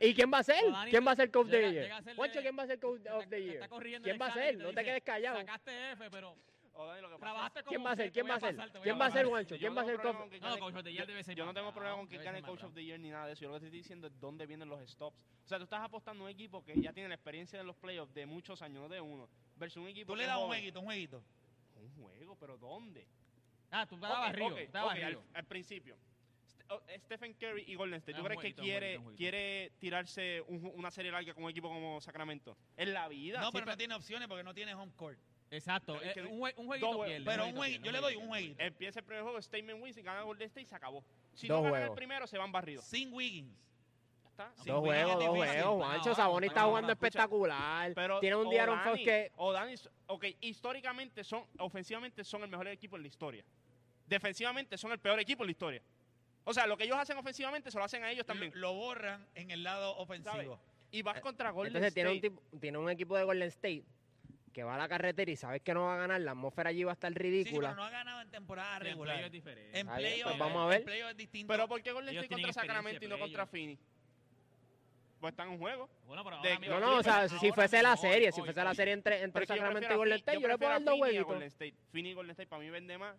¿Y 0.00 0.14
quién 0.14 0.30
va 0.32 0.38
a 0.38 0.42
ser? 0.44 0.62
¿Quién 0.90 1.06
va 1.06 1.12
a 1.12 1.16
ser 1.16 1.30
coach 1.30 1.46
de 1.48 1.72
year? 1.72 2.02
¿quién 2.42 2.56
va 2.58 2.62
a 2.62 2.66
ser 2.66 2.78
coach 2.78 3.00
of 3.10 3.26
the 3.28 3.42
year? 3.42 3.68
¿Quién 4.02 4.18
va 4.20 4.26
a 4.26 4.32
ser? 4.34 4.58
No 4.58 4.72
te 4.72 4.84
quedes 4.84 5.02
callado. 5.02 5.38
Sacaste 5.38 5.92
F, 5.92 6.10
pero 6.10 6.36
O 6.76 6.86
Dani, 6.86 7.00
lo 7.02 7.08
que 7.08 7.14
pasa 7.14 7.20
trabajaste 7.24 7.62
como 7.62 7.70
¿Quién 7.70 7.84
va 7.86 7.90
a 7.92 7.96
ser? 7.96 8.12
¿Quién 8.12 8.28
va 8.28 8.34
a 8.34 8.40
ser? 8.40 8.56
¿Quién 8.82 9.00
va 9.00 9.06
a 9.06 9.10
ser. 9.10 9.26
Juancho? 9.26 9.54
Yo 9.54 9.58
¿Quién 9.60 9.74
no 9.74 9.76
va 9.76 9.82
a 9.82 9.84
tengo 9.84 9.96
ser 9.96 10.00
problema 10.00 10.18
coach? 10.18 10.22
con 10.24 10.30
que 10.30 10.40
No, 10.40 10.46
gane- 10.48 10.60
Coach 10.60 10.74
of 10.74 10.82
the 10.84 10.92
Year 10.92 11.06
debe 11.06 11.22
ser 11.24 11.36
Yo 11.36 11.46
no 11.46 11.54
tengo 11.54 11.72
problema 11.72 11.96
con 11.96 12.08
que 12.08 12.18
gane 12.18 12.42
Coach 12.42 12.62
of 12.64 12.74
the 12.74 12.84
Year 12.84 12.98
ni 13.00 13.10
nada 13.10 13.26
de 13.26 13.32
eso. 13.34 13.42
Yo 13.42 13.48
lo 13.48 13.54
que 13.54 13.60
te 13.60 13.66
estoy 13.66 13.78
diciendo 13.78 14.06
es 14.08 14.20
dónde 14.20 14.46
vienen 14.46 14.68
los 14.68 14.80
stops. 14.90 15.16
O 15.44 15.48
sea, 15.48 15.58
tú 15.58 15.64
estás 15.64 15.82
apostando 15.82 16.24
a 16.24 16.26
un 16.26 16.30
equipo 16.32 16.64
que 16.64 16.80
ya 16.80 16.92
tiene 16.92 17.08
la 17.08 17.14
experiencia 17.14 17.60
en 17.60 17.66
los 17.66 17.76
playoffs 17.76 18.12
de 18.12 18.26
muchos 18.26 18.60
años, 18.62 18.82
no 18.82 18.88
de 18.88 19.00
uno, 19.00 19.28
versus 19.56 19.82
un 19.82 19.88
equipo 19.88 20.12
Tú 20.12 20.16
le 20.16 20.26
das 20.26 20.38
un 20.38 20.46
jueguito, 20.48 20.80
un 20.80 20.86
jueguito. 20.86 21.24
Un 21.76 21.94
juego, 21.94 22.36
pero 22.40 22.56
¿dónde? 22.58 23.06
Ah, 23.70 23.86
tú 23.86 23.94
estabas 23.96 24.18
barrio, 24.18 24.46
ok, 24.46 24.58
estabas 24.58 24.94
ok, 24.94 25.00
barrio. 25.02 25.18
al, 25.30 25.36
al 25.36 25.44
principio. 25.44 25.96
Oh, 26.70 26.80
Stephen 27.04 27.34
Curry 27.34 27.64
y 27.66 27.74
Golden 27.74 27.98
State, 27.98 28.16
¿tú 28.16 28.24
crees 28.24 28.40
que 28.40 28.54
quiere, 28.54 28.96
jueguito, 28.96 28.98
un 29.00 29.04
jueguito. 29.04 29.18
quiere 29.18 29.72
tirarse 29.78 30.40
un 30.48 30.72
una 30.74 30.90
serie 30.90 31.12
larga 31.12 31.34
con 31.34 31.44
un 31.44 31.50
equipo 31.50 31.68
como 31.68 32.00
Sacramento? 32.00 32.56
En 32.76 32.94
la 32.94 33.06
vida. 33.08 33.40
No, 33.40 33.52
pero 33.52 33.66
no 33.66 33.76
tiene 33.76 33.94
opciones 33.94 34.28
porque 34.28 34.42
no 34.44 34.54
tiene 34.54 34.74
home 34.74 34.92
court. 34.96 35.18
Exacto, 35.50 36.00
Es 36.02 36.10
eh, 36.10 36.12
que 36.14 36.22
un, 36.22 36.40
jue- 36.40 36.54
un 36.56 36.66
dos 36.66 36.66
jueguito 36.66 36.86
juegos. 36.88 37.06
pierde. 37.06 37.24
Pero 37.24 37.46
un 37.46 37.54
jueguito 37.54 37.58
jueguito, 37.58 37.82
pierde, 37.82 37.86
yo 37.86 37.92
le 37.92 38.14
doy 38.14 38.16
un 38.22 38.28
jueguito. 38.28 38.62
Empieza 38.62 38.98
el 39.00 39.04
primer 39.04 39.22
juego, 39.22 39.40
Statement 39.42 39.82
wins 39.82 39.96
y 39.96 40.02
gana 40.02 40.22
Golden 40.22 40.46
State 40.46 40.62
y 40.62 40.66
se 40.66 40.74
acabó. 40.74 41.04
Si 41.34 41.46
Dos 41.46 41.58
no 41.58 41.62
ganan 41.64 41.74
el 41.76 41.80
juegos. 41.88 41.96
primero, 41.96 42.26
se 42.26 42.38
van 42.38 42.50
barridos. 42.52 42.84
Sin 42.84 43.12
Wiggins. 43.12 43.56
Ya 44.24 44.28
está. 44.30 44.52
Sí, 44.62 44.68
Dos 44.70 44.82
Wiggins 44.82 45.04
juegos, 45.04 45.22
es 45.22 45.26
dos 45.28 45.34
difícil. 45.36 45.62
juegos. 45.62 45.86
Juancho 45.86 46.10
está 46.10 46.24
jugando 46.64 46.92
escucha. 46.92 47.08
espectacular. 47.08 47.92
Pero 47.94 48.20
Tiene 48.20 48.36
un 48.36 48.50
Diaron 48.50 48.78
Fox 48.80 48.96
O'Dani- 49.00 49.04
que... 49.04 49.32
O'Dani, 49.36 49.74
ok, 50.08 50.24
históricamente 50.40 51.22
son, 51.24 51.44
ofensivamente 51.58 52.24
son 52.24 52.42
el 52.42 52.48
mejor 52.48 52.66
equipo 52.68 52.96
en 52.96 53.02
la 53.02 53.08
historia. 53.08 53.44
Defensivamente 54.06 54.76
son 54.76 54.92
el 54.92 54.98
peor 54.98 55.18
equipo 55.20 55.44
en 55.44 55.46
la 55.48 55.52
historia. 55.52 55.82
O 56.44 56.52
sea, 56.52 56.66
lo 56.66 56.76
que 56.76 56.84
ellos 56.84 56.98
hacen 56.98 57.16
ofensivamente 57.16 57.70
se 57.70 57.78
lo 57.78 57.84
hacen 57.84 58.02
a 58.04 58.10
ellos 58.10 58.26
también. 58.26 58.52
Lo, 58.54 58.72
lo 58.72 58.74
borran 58.74 59.26
en 59.34 59.50
el 59.50 59.62
lado 59.62 59.96
ofensivo. 59.96 60.58
Y 60.90 61.02
vas 61.02 61.20
contra 61.20 61.50
Golden 61.50 61.74
Entonces 61.76 61.94
tiene 61.94 62.10
un, 62.10 62.16
State. 62.16 62.30
tipo- 62.34 62.58
tiene 62.60 62.78
un 62.78 62.90
equipo 62.90 63.16
de 63.16 63.24
Golden 63.24 63.48
State 63.48 63.84
que 64.54 64.62
va 64.62 64.76
a 64.76 64.78
la 64.78 64.88
carretera 64.88 65.30
y 65.30 65.36
sabes 65.36 65.60
que 65.60 65.74
no 65.74 65.82
va 65.84 65.96
a 65.96 65.98
ganar, 65.98 66.20
la 66.22 66.30
atmósfera 66.30 66.70
allí 66.70 66.84
va 66.84 66.92
a 66.92 66.94
estar 66.94 67.12
Sí, 67.12 67.18
ridícula. 67.18 67.70
pero 67.70 67.76
no 67.82 67.84
ha 67.84 67.90
ganado 67.90 68.20
en 68.22 68.30
temporada 68.30 68.70
Sí, 68.70 68.76
en 68.76 68.82
regular. 68.92 69.14
playoff 69.16 69.26
es 69.26 69.32
diferente. 69.32 69.78
En 69.80 69.86
playoff 69.88 70.22
pues 70.28 70.38
vamos 70.38 70.62
a 70.62 70.66
ver. 70.68 70.78
en 70.78 70.84
playoff 70.86 71.10
es 71.10 71.16
distinto. 71.16 71.52
Pero 71.52 71.68
¿por 71.68 71.82
qué 71.82 71.92
Golden 71.92 72.14
State 72.16 72.28
contra 72.34 72.52
Sacramento 72.54 73.04
y 73.04 73.08
no 73.08 73.14
de 73.16 73.20
contra. 73.20 73.46
Phoenix? 73.46 73.82
Pues 75.20 75.32
están 75.32 75.50
en 75.52 75.58
juego. 75.58 75.88
Bueno, 76.06 76.22
pero 76.24 76.40
De- 76.40 76.48
ahora 76.48 76.60
mismo- 76.60 76.74
No, 76.78 76.80
no, 76.80 76.96
o 76.98 77.02
sea, 77.02 77.14
ahora 77.22 77.28
si 77.28 77.52
fuese 77.52 77.82
la 77.82 77.92
hoy, 77.92 77.98
serie, 77.98 78.32
si 78.32 78.40
hoy, 78.40 78.46
fuese 78.46 78.62
la 78.64 78.70
hoy. 78.70 78.76
serie 78.76 78.92
entre, 78.94 79.22
entre 79.22 79.42
yo 79.42 79.46
Sacramento 79.54 79.92
y 79.92 79.96
Golden 79.96 80.18
State, 80.18 80.40
yo 80.40 80.48
le 80.48 80.58
puedo 80.58 80.70
dar 80.70 80.80
a 80.80 80.84
dos 80.84 80.98
State. 81.52 81.74
Phoenix 81.90 82.12
y 82.12 82.14
Golden 82.14 82.30
State 82.32 82.48
para 82.48 82.62
mí 82.62 82.70
vende 82.70 82.96
más. 82.98 83.16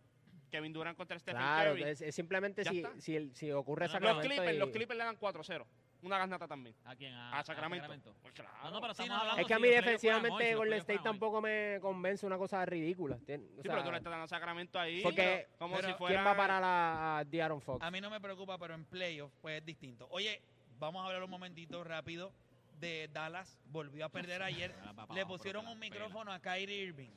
Kevin 0.52 0.72
Durant 0.72 0.96
contra 0.96 1.20
Stephen 1.20 1.38
Claro, 1.42 1.72
Curry. 1.72 1.84
es, 1.84 2.02
es 2.02 2.16
simplemente 2.16 2.64
si, 2.64 2.84
si, 3.00 3.30
si 3.34 3.52
ocurre 3.52 3.88
No, 3.88 3.94
no, 3.94 4.00
los 4.00 4.08
Sacramento 4.24 4.30
Clippers, 4.30 4.56
y- 4.56 4.60
los 4.60 4.70
Clippers 4.70 4.98
le 4.98 5.04
dan 5.04 5.18
4-0. 5.18 5.66
Una 6.06 6.20
ganata 6.20 6.48
también. 6.48 6.76
¿A 6.86 6.96
quién? 6.96 7.16
A, 7.16 7.40
A 7.40 7.44
Sacramento. 7.44 8.14
Pues 8.22 8.32
claro. 8.36 8.52
No, 8.64 8.72
no, 8.72 8.82
pero 8.82 8.94
Sí, 8.94 9.04
hablando 9.10 9.42
Es 9.42 9.48
que 9.48 9.54
a 9.56 9.60
mí 9.60 9.70
defensivamente 9.70 10.54
Golden 10.54 10.80
State 10.80 11.00
tampoco 11.04 11.42
me 11.42 11.80
convence 11.82 12.28
una 12.28 12.38
cosa 12.38 12.64
ridícula. 12.64 13.18
Sí, 13.26 13.40
pero 13.64 13.84
tú 13.84 13.90
le 13.92 13.98
estás 13.98 14.12
dando 14.12 14.26
a 14.26 14.28
Sacramento 14.28 14.80
ahí. 14.80 15.02
Porque- 15.02 15.48
como 15.58 15.76
pero 15.78 15.88
si 15.88 15.94
fuera. 15.96 16.16
¿Quién 16.16 16.26
va 16.28 16.32
a 16.32 16.38
parar 16.38 16.62
a, 16.64 17.24
De'Aaron 17.26 17.60
Fox? 17.60 17.84
A 17.84 17.90
mí 17.90 18.00
no 18.02 18.12
me 18.12 18.22
preocupa, 18.22 18.60
pero 18.60 18.76
en 18.76 18.86
playoff 18.86 19.32
pues 19.42 19.58
es 19.58 19.66
distinto. 19.66 20.08
Oye, 20.12 20.44
vamos 20.78 21.02
a 21.02 21.08
hablar 21.08 21.24
un 21.24 21.32
momentito 21.32 21.84
rápido 21.84 22.32
de 22.80 23.10
Dallas. 23.12 23.58
Volvió 23.72 24.06
a 24.06 24.10
perder 24.10 24.44
ayer. 24.44 24.76
Le 25.12 25.26
pusieron 25.26 25.68
un 25.68 25.80
micrófono 25.80 26.32
a 26.32 26.40
Kyrie 26.40 26.84
Irving. 26.84 27.10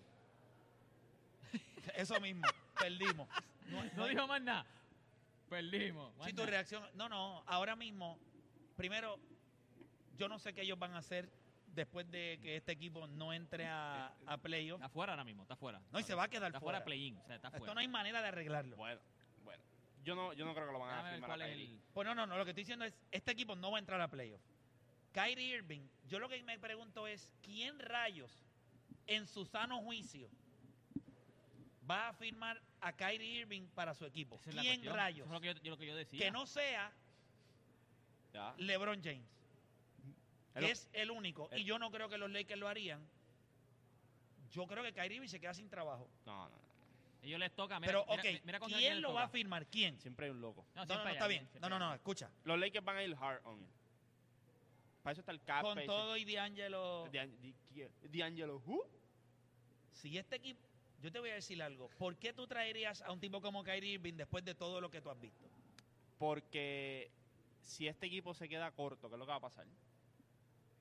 Eso 1.94 2.18
mismo, 2.20 2.42
perdimos. 2.78 3.28
No, 3.96 4.06
dijo 4.06 4.26
más 4.26 4.40
nada. 4.40 4.64
Perdimos. 5.50 6.10
Si 6.24 6.32
tu 6.32 6.46
reacción, 6.46 6.82
no, 6.94 7.06
no, 7.10 7.42
ahora 7.46 7.76
mismo, 7.76 8.18
primero, 8.78 9.18
yo 10.16 10.28
no 10.28 10.38
sé 10.38 10.54
qué 10.54 10.62
ellos 10.62 10.78
van 10.78 10.94
a 10.94 10.98
hacer 10.98 11.28
después 11.74 12.08
de 12.10 12.38
que 12.40 12.56
este 12.56 12.72
equipo 12.72 13.06
no 13.08 13.32
entre 13.32 13.66
a, 13.66 14.14
a 14.26 14.38
playoff. 14.38 14.78
Está 14.80 14.88
fuera 14.88 15.12
ahora 15.12 15.24
mismo, 15.24 15.42
está 15.42 15.56
fuera. 15.56 15.82
No, 15.92 15.98
y 16.00 16.02
se 16.04 16.14
va 16.14 16.22
a 16.24 16.28
quedar 16.28 16.48
Está 16.48 16.60
fuera. 16.60 16.78
fuera 16.78 16.84
play-in, 16.84 17.16
o 17.18 17.24
sea, 17.26 17.36
está 17.36 17.48
Esto 17.48 17.58
fuera. 17.58 17.74
no 17.74 17.80
hay 17.80 17.88
manera 17.88 18.22
de 18.22 18.28
arreglarlo. 18.28 18.76
Bueno, 18.76 19.00
bueno. 19.44 19.62
Yo 20.04 20.14
no, 20.14 20.32
yo 20.32 20.44
no 20.46 20.54
creo 20.54 20.66
que 20.68 20.72
lo 20.72 20.78
van 20.78 20.90
a 20.90 20.96
Déjame 20.96 21.10
firmar 21.12 21.28
cuál 21.28 21.42
a 21.42 21.48
es 21.48 21.50
Kyrie. 21.56 21.74
el... 21.74 21.80
Pues 21.92 22.06
no, 22.06 22.14
no, 22.14 22.26
no, 22.26 22.38
lo 22.38 22.44
que 22.44 22.50
estoy 22.52 22.62
diciendo 22.62 22.84
es, 22.84 22.94
este 23.10 23.32
equipo 23.32 23.56
no 23.56 23.70
va 23.72 23.78
a 23.78 23.80
entrar 23.80 24.00
a 24.00 24.08
playoff. 24.08 24.40
Kyrie 25.12 25.56
Irving, 25.56 25.82
yo 26.06 26.18
lo 26.20 26.28
que 26.28 26.40
me 26.44 26.58
pregunto 26.58 27.06
es, 27.06 27.32
¿quién 27.42 27.78
rayos 27.80 28.44
en 29.08 29.26
su 29.26 29.44
sano 29.44 29.80
juicio 29.82 30.30
va 31.90 32.08
a 32.08 32.12
firmar 32.12 32.60
a 32.80 32.92
Kyrie 32.92 33.40
Irving 33.40 33.66
para 33.74 33.94
su 33.94 34.04
equipo? 34.06 34.40
Esa 34.46 34.60
¿Quién 34.60 34.84
rayos? 34.84 35.26
Eso 35.26 35.34
es 35.34 35.34
lo 35.34 35.40
que 35.40 35.46
yo, 35.54 35.62
yo- 35.62 35.70
lo 35.72 35.76
que 35.78 35.86
yo 35.86 35.96
decía. 35.96 36.18
Que 36.20 36.30
no 36.30 36.46
sea 36.46 36.92
Ya. 38.38 38.54
LeBron 38.58 39.02
James. 39.02 39.26
Es 40.54 40.54
que 40.54 40.60
lo- 40.60 40.66
es 40.68 40.88
el 40.92 41.10
único, 41.10 41.50
y 41.56 41.64
yo 41.64 41.78
no 41.78 41.90
creo 41.90 42.08
que 42.08 42.18
los 42.18 42.30
Lakers 42.30 42.58
lo 42.58 42.68
harían, 42.68 43.04
yo 44.52 44.66
creo 44.66 44.82
que 44.84 44.92
Kyrie 44.92 45.16
Irving 45.16 45.28
se 45.28 45.40
queda 45.40 45.52
sin 45.54 45.68
trabajo. 45.68 46.08
No, 46.24 46.48
no, 46.48 46.56
no. 46.56 46.68
Ellos 47.22 47.40
les 47.40 47.52
toca. 47.54 47.80
Mira, 47.80 47.88
Pero, 47.92 48.06
mira- 48.08 48.22
ok, 48.38 48.44
mira 48.44 48.58
contra 48.60 48.78
¿quién 48.78 48.94
les 48.94 49.02
lo 49.02 49.12
va 49.12 49.24
a 49.24 49.28
firmar? 49.28 49.66
¿Quién? 49.66 49.98
Siempre 50.00 50.26
hay 50.26 50.30
un 50.30 50.40
loco. 50.40 50.64
No, 50.76 50.84
No, 50.86 51.02
no, 51.04 51.08
está 51.10 51.26
bien. 51.26 51.48
No, 51.60 51.68
no, 51.68 51.78
no, 51.78 51.92
escucha. 51.94 52.30
Los 52.44 52.58
Lakers 52.58 52.84
van 52.84 52.96
a 52.96 53.02
ir 53.02 53.16
hard 53.20 53.40
on 53.44 53.60
it. 53.60 53.68
Para 55.02 55.12
eso 55.12 55.20
está 55.20 55.32
el 55.32 55.42
cap. 55.42 55.62
Con 55.62 55.84
todo 55.84 56.16
y 56.16 56.24
D'Angelo, 56.24 57.08
D'Angelo, 58.02 58.62
who? 58.64 58.86
si 59.92 60.16
este 60.16 60.36
equipo, 60.36 60.60
yo 61.02 61.10
te 61.10 61.18
voy 61.18 61.30
a 61.30 61.34
decir 61.34 61.60
algo, 61.60 61.88
¿por 61.98 62.16
qué 62.16 62.32
tú 62.32 62.46
traerías 62.46 63.02
a 63.02 63.10
un 63.10 63.18
tipo 63.18 63.40
como 63.40 63.64
Kyrie 63.64 63.94
Irving 63.94 64.14
después 64.14 64.44
de 64.44 64.54
todo 64.54 64.80
lo 64.80 64.90
que 64.90 65.00
tú 65.00 65.10
has 65.10 65.20
visto? 65.20 65.48
Porque 66.18 67.10
si 67.62 67.86
este 67.88 68.06
equipo 68.06 68.34
se 68.34 68.48
queda 68.48 68.70
corto, 68.72 69.08
¿qué 69.08 69.14
es 69.14 69.18
lo 69.18 69.26
que 69.26 69.30
va 69.30 69.36
a 69.36 69.40
pasar? 69.40 69.66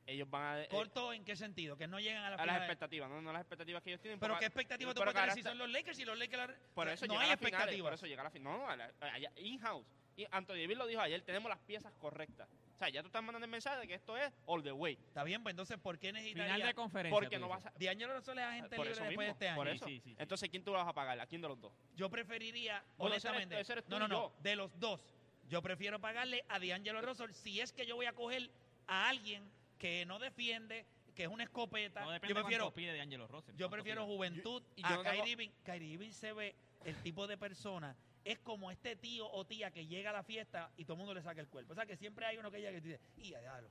Ellos 0.06 0.30
van 0.30 0.44
a... 0.44 0.62
eh, 0.64 0.68
¿Corto 0.70 1.12
en 1.12 1.26
qué 1.26 1.36
sentido? 1.36 1.76
Que 1.78 1.86
no 1.86 2.00
llegan 2.00 2.24
a 2.24 2.30
la 2.30 2.36
a 2.36 2.38
las 2.38 2.46
final. 2.46 2.62
expectativas, 2.62 3.10
no, 3.10 3.22
no 3.22 3.34
las 3.34 3.42
expectativas 3.42 3.84
que 3.84 3.90
ellos 3.90 4.02
tienen. 4.02 4.20
Pero 4.20 4.38
¿qué 4.40 4.46
expectativa 4.46 4.94
tú 4.94 5.00
puedes 5.02 5.14
que 5.14 5.20
tener 5.20 5.36
si 5.36 5.44
son 5.44 5.58
los 5.58 5.70
Lakers 5.70 6.00
y 6.00 6.06
los 6.06 6.18
Lakers 6.18 6.48
la- 6.48 6.56
Por 6.74 6.86
o 6.88 6.88
sea, 6.88 6.94
eso 6.94 7.06
no 7.08 7.14
llega 7.14 7.24
hay 7.24 7.28
finales, 7.38 7.42
expectativas? 7.52 7.84
por 7.90 7.94
eso 7.94 8.06
llega 8.08 8.22
a 8.22 8.24
la 8.24 8.30
final. 8.32 8.54
No, 8.60 8.70
allá, 8.70 9.32
in-house. 9.36 9.86
Y 10.16 10.26
Anthony 10.32 10.54
Davis 10.62 10.78
lo 10.78 10.88
dijo 10.88 11.02
ayer, 11.02 11.22
tenemos 11.24 11.50
las 11.50 11.60
piezas 11.60 11.94
correctas. 12.00 12.48
O 12.74 12.78
sea, 12.78 12.90
ya 12.90 13.02
tú 13.02 13.08
estás 13.08 13.22
mandando 13.22 13.46
el 13.46 13.52
mensaje 13.52 13.80
de 13.82 13.88
que 13.88 13.96
esto 13.96 14.16
es 14.18 14.32
all 14.46 14.64
the 14.64 14.72
way. 14.72 14.94
Está 15.08 15.24
bien, 15.24 15.44
pues 15.44 15.52
entonces 15.52 15.78
¿por 15.78 15.98
qué 16.00 16.08
Final 16.08 16.24
necesitaría 16.24 16.66
de 16.68 16.74
conferencia. 16.74 17.20
Porque 17.20 17.38
no 17.40 17.50
vas 17.50 17.66
a... 17.66 17.74
D'Angelo 17.78 18.16
Russell 18.16 18.38
es 18.38 18.44
agente 18.46 18.76
Por 18.78 18.86
libre 18.86 18.92
eso 18.94 19.04
después 19.04 19.10
mismo, 19.10 19.22
de 19.24 19.30
este 19.32 19.48
año? 19.50 19.56
por 19.58 19.68
eso. 19.68 19.86
sí, 19.86 20.00
sí, 20.00 20.10
sí. 20.12 20.16
Entonces, 20.18 20.50
¿quién 20.50 20.64
tú 20.64 20.72
vas 20.72 20.88
a 20.88 20.94
pagar? 20.94 21.20
¿A 21.20 21.26
quién 21.28 21.42
de 21.42 21.48
los 21.50 21.60
dos? 21.60 21.74
Yo 21.96 22.10
preferiría, 22.10 22.82
Bueno, 22.98 23.16
ese 23.16 23.28
eres- 23.28 23.36
honestamente, 23.38 23.60
ese 23.62 23.74
eres 23.74 23.86
tú 23.86 23.92
no, 23.92 24.00
no, 24.00 24.08
no, 24.08 24.16
yo. 24.30 24.36
de 24.42 24.56
los 24.56 24.80
dos, 24.80 25.02
yo 25.50 25.62
prefiero 25.62 26.00
pagarle 26.00 26.44
a 26.50 26.60
D'Angelo 26.60 27.02
Russell 27.02 27.32
si 27.34 27.60
es 27.62 27.72
que 27.72 27.86
yo 27.86 27.96
voy 27.96 28.06
a 28.06 28.14
coger 28.14 28.50
a 28.88 29.10
alguien 29.10 29.44
que 29.80 30.06
no 30.06 30.20
defiende, 30.20 30.86
que 31.16 31.24
es 31.24 31.30
una 31.30 31.44
escopeta. 31.44 32.02
No 32.02 32.12
depende 32.12 32.34
yo 32.36 32.42
prefiero, 32.42 32.74
pide 32.74 32.94
de 32.94 33.02
Angelo 33.02 33.28
Russell. 33.28 33.56
yo 33.56 33.70
prefiero 33.70 34.06
pide. 34.06 34.16
juventud 34.16 34.64
Y- 34.76 34.80
y 34.80 34.84
yo 34.84 34.88
a 34.88 34.92
no 34.98 35.04
tengo- 35.04 35.16
Kyrie 35.16 35.32
Irving. 35.32 35.50
Kyrie 35.64 35.94
Irving 35.94 36.12
se 36.12 36.34
ve 36.34 36.56
el 36.86 36.96
tipo 37.04 37.28
de 37.28 37.38
persona, 37.38 37.96
es 38.24 38.40
como 38.40 38.72
este 38.72 38.96
tío 38.96 39.30
o 39.32 39.46
tía 39.46 39.72
que 39.72 39.86
llega 39.88 40.10
a 40.10 40.14
la 40.14 40.24
fiesta 40.24 40.70
y 40.78 40.84
todo 40.84 40.94
el 40.94 40.98
mundo 41.00 41.14
le 41.14 41.22
saca 41.22 41.40
el 41.42 41.48
cuerpo. 41.48 41.72
O 41.74 41.76
sea, 41.76 41.86
que 41.86 41.96
siempre 41.98 42.26
hay 42.26 42.38
uno 42.38 42.52
que 42.52 42.60
llega 42.60 42.78
y 42.78 42.82
dice, 42.82 43.00
y 43.18 43.30
ya, 43.30 43.40
diablo, 43.40 43.70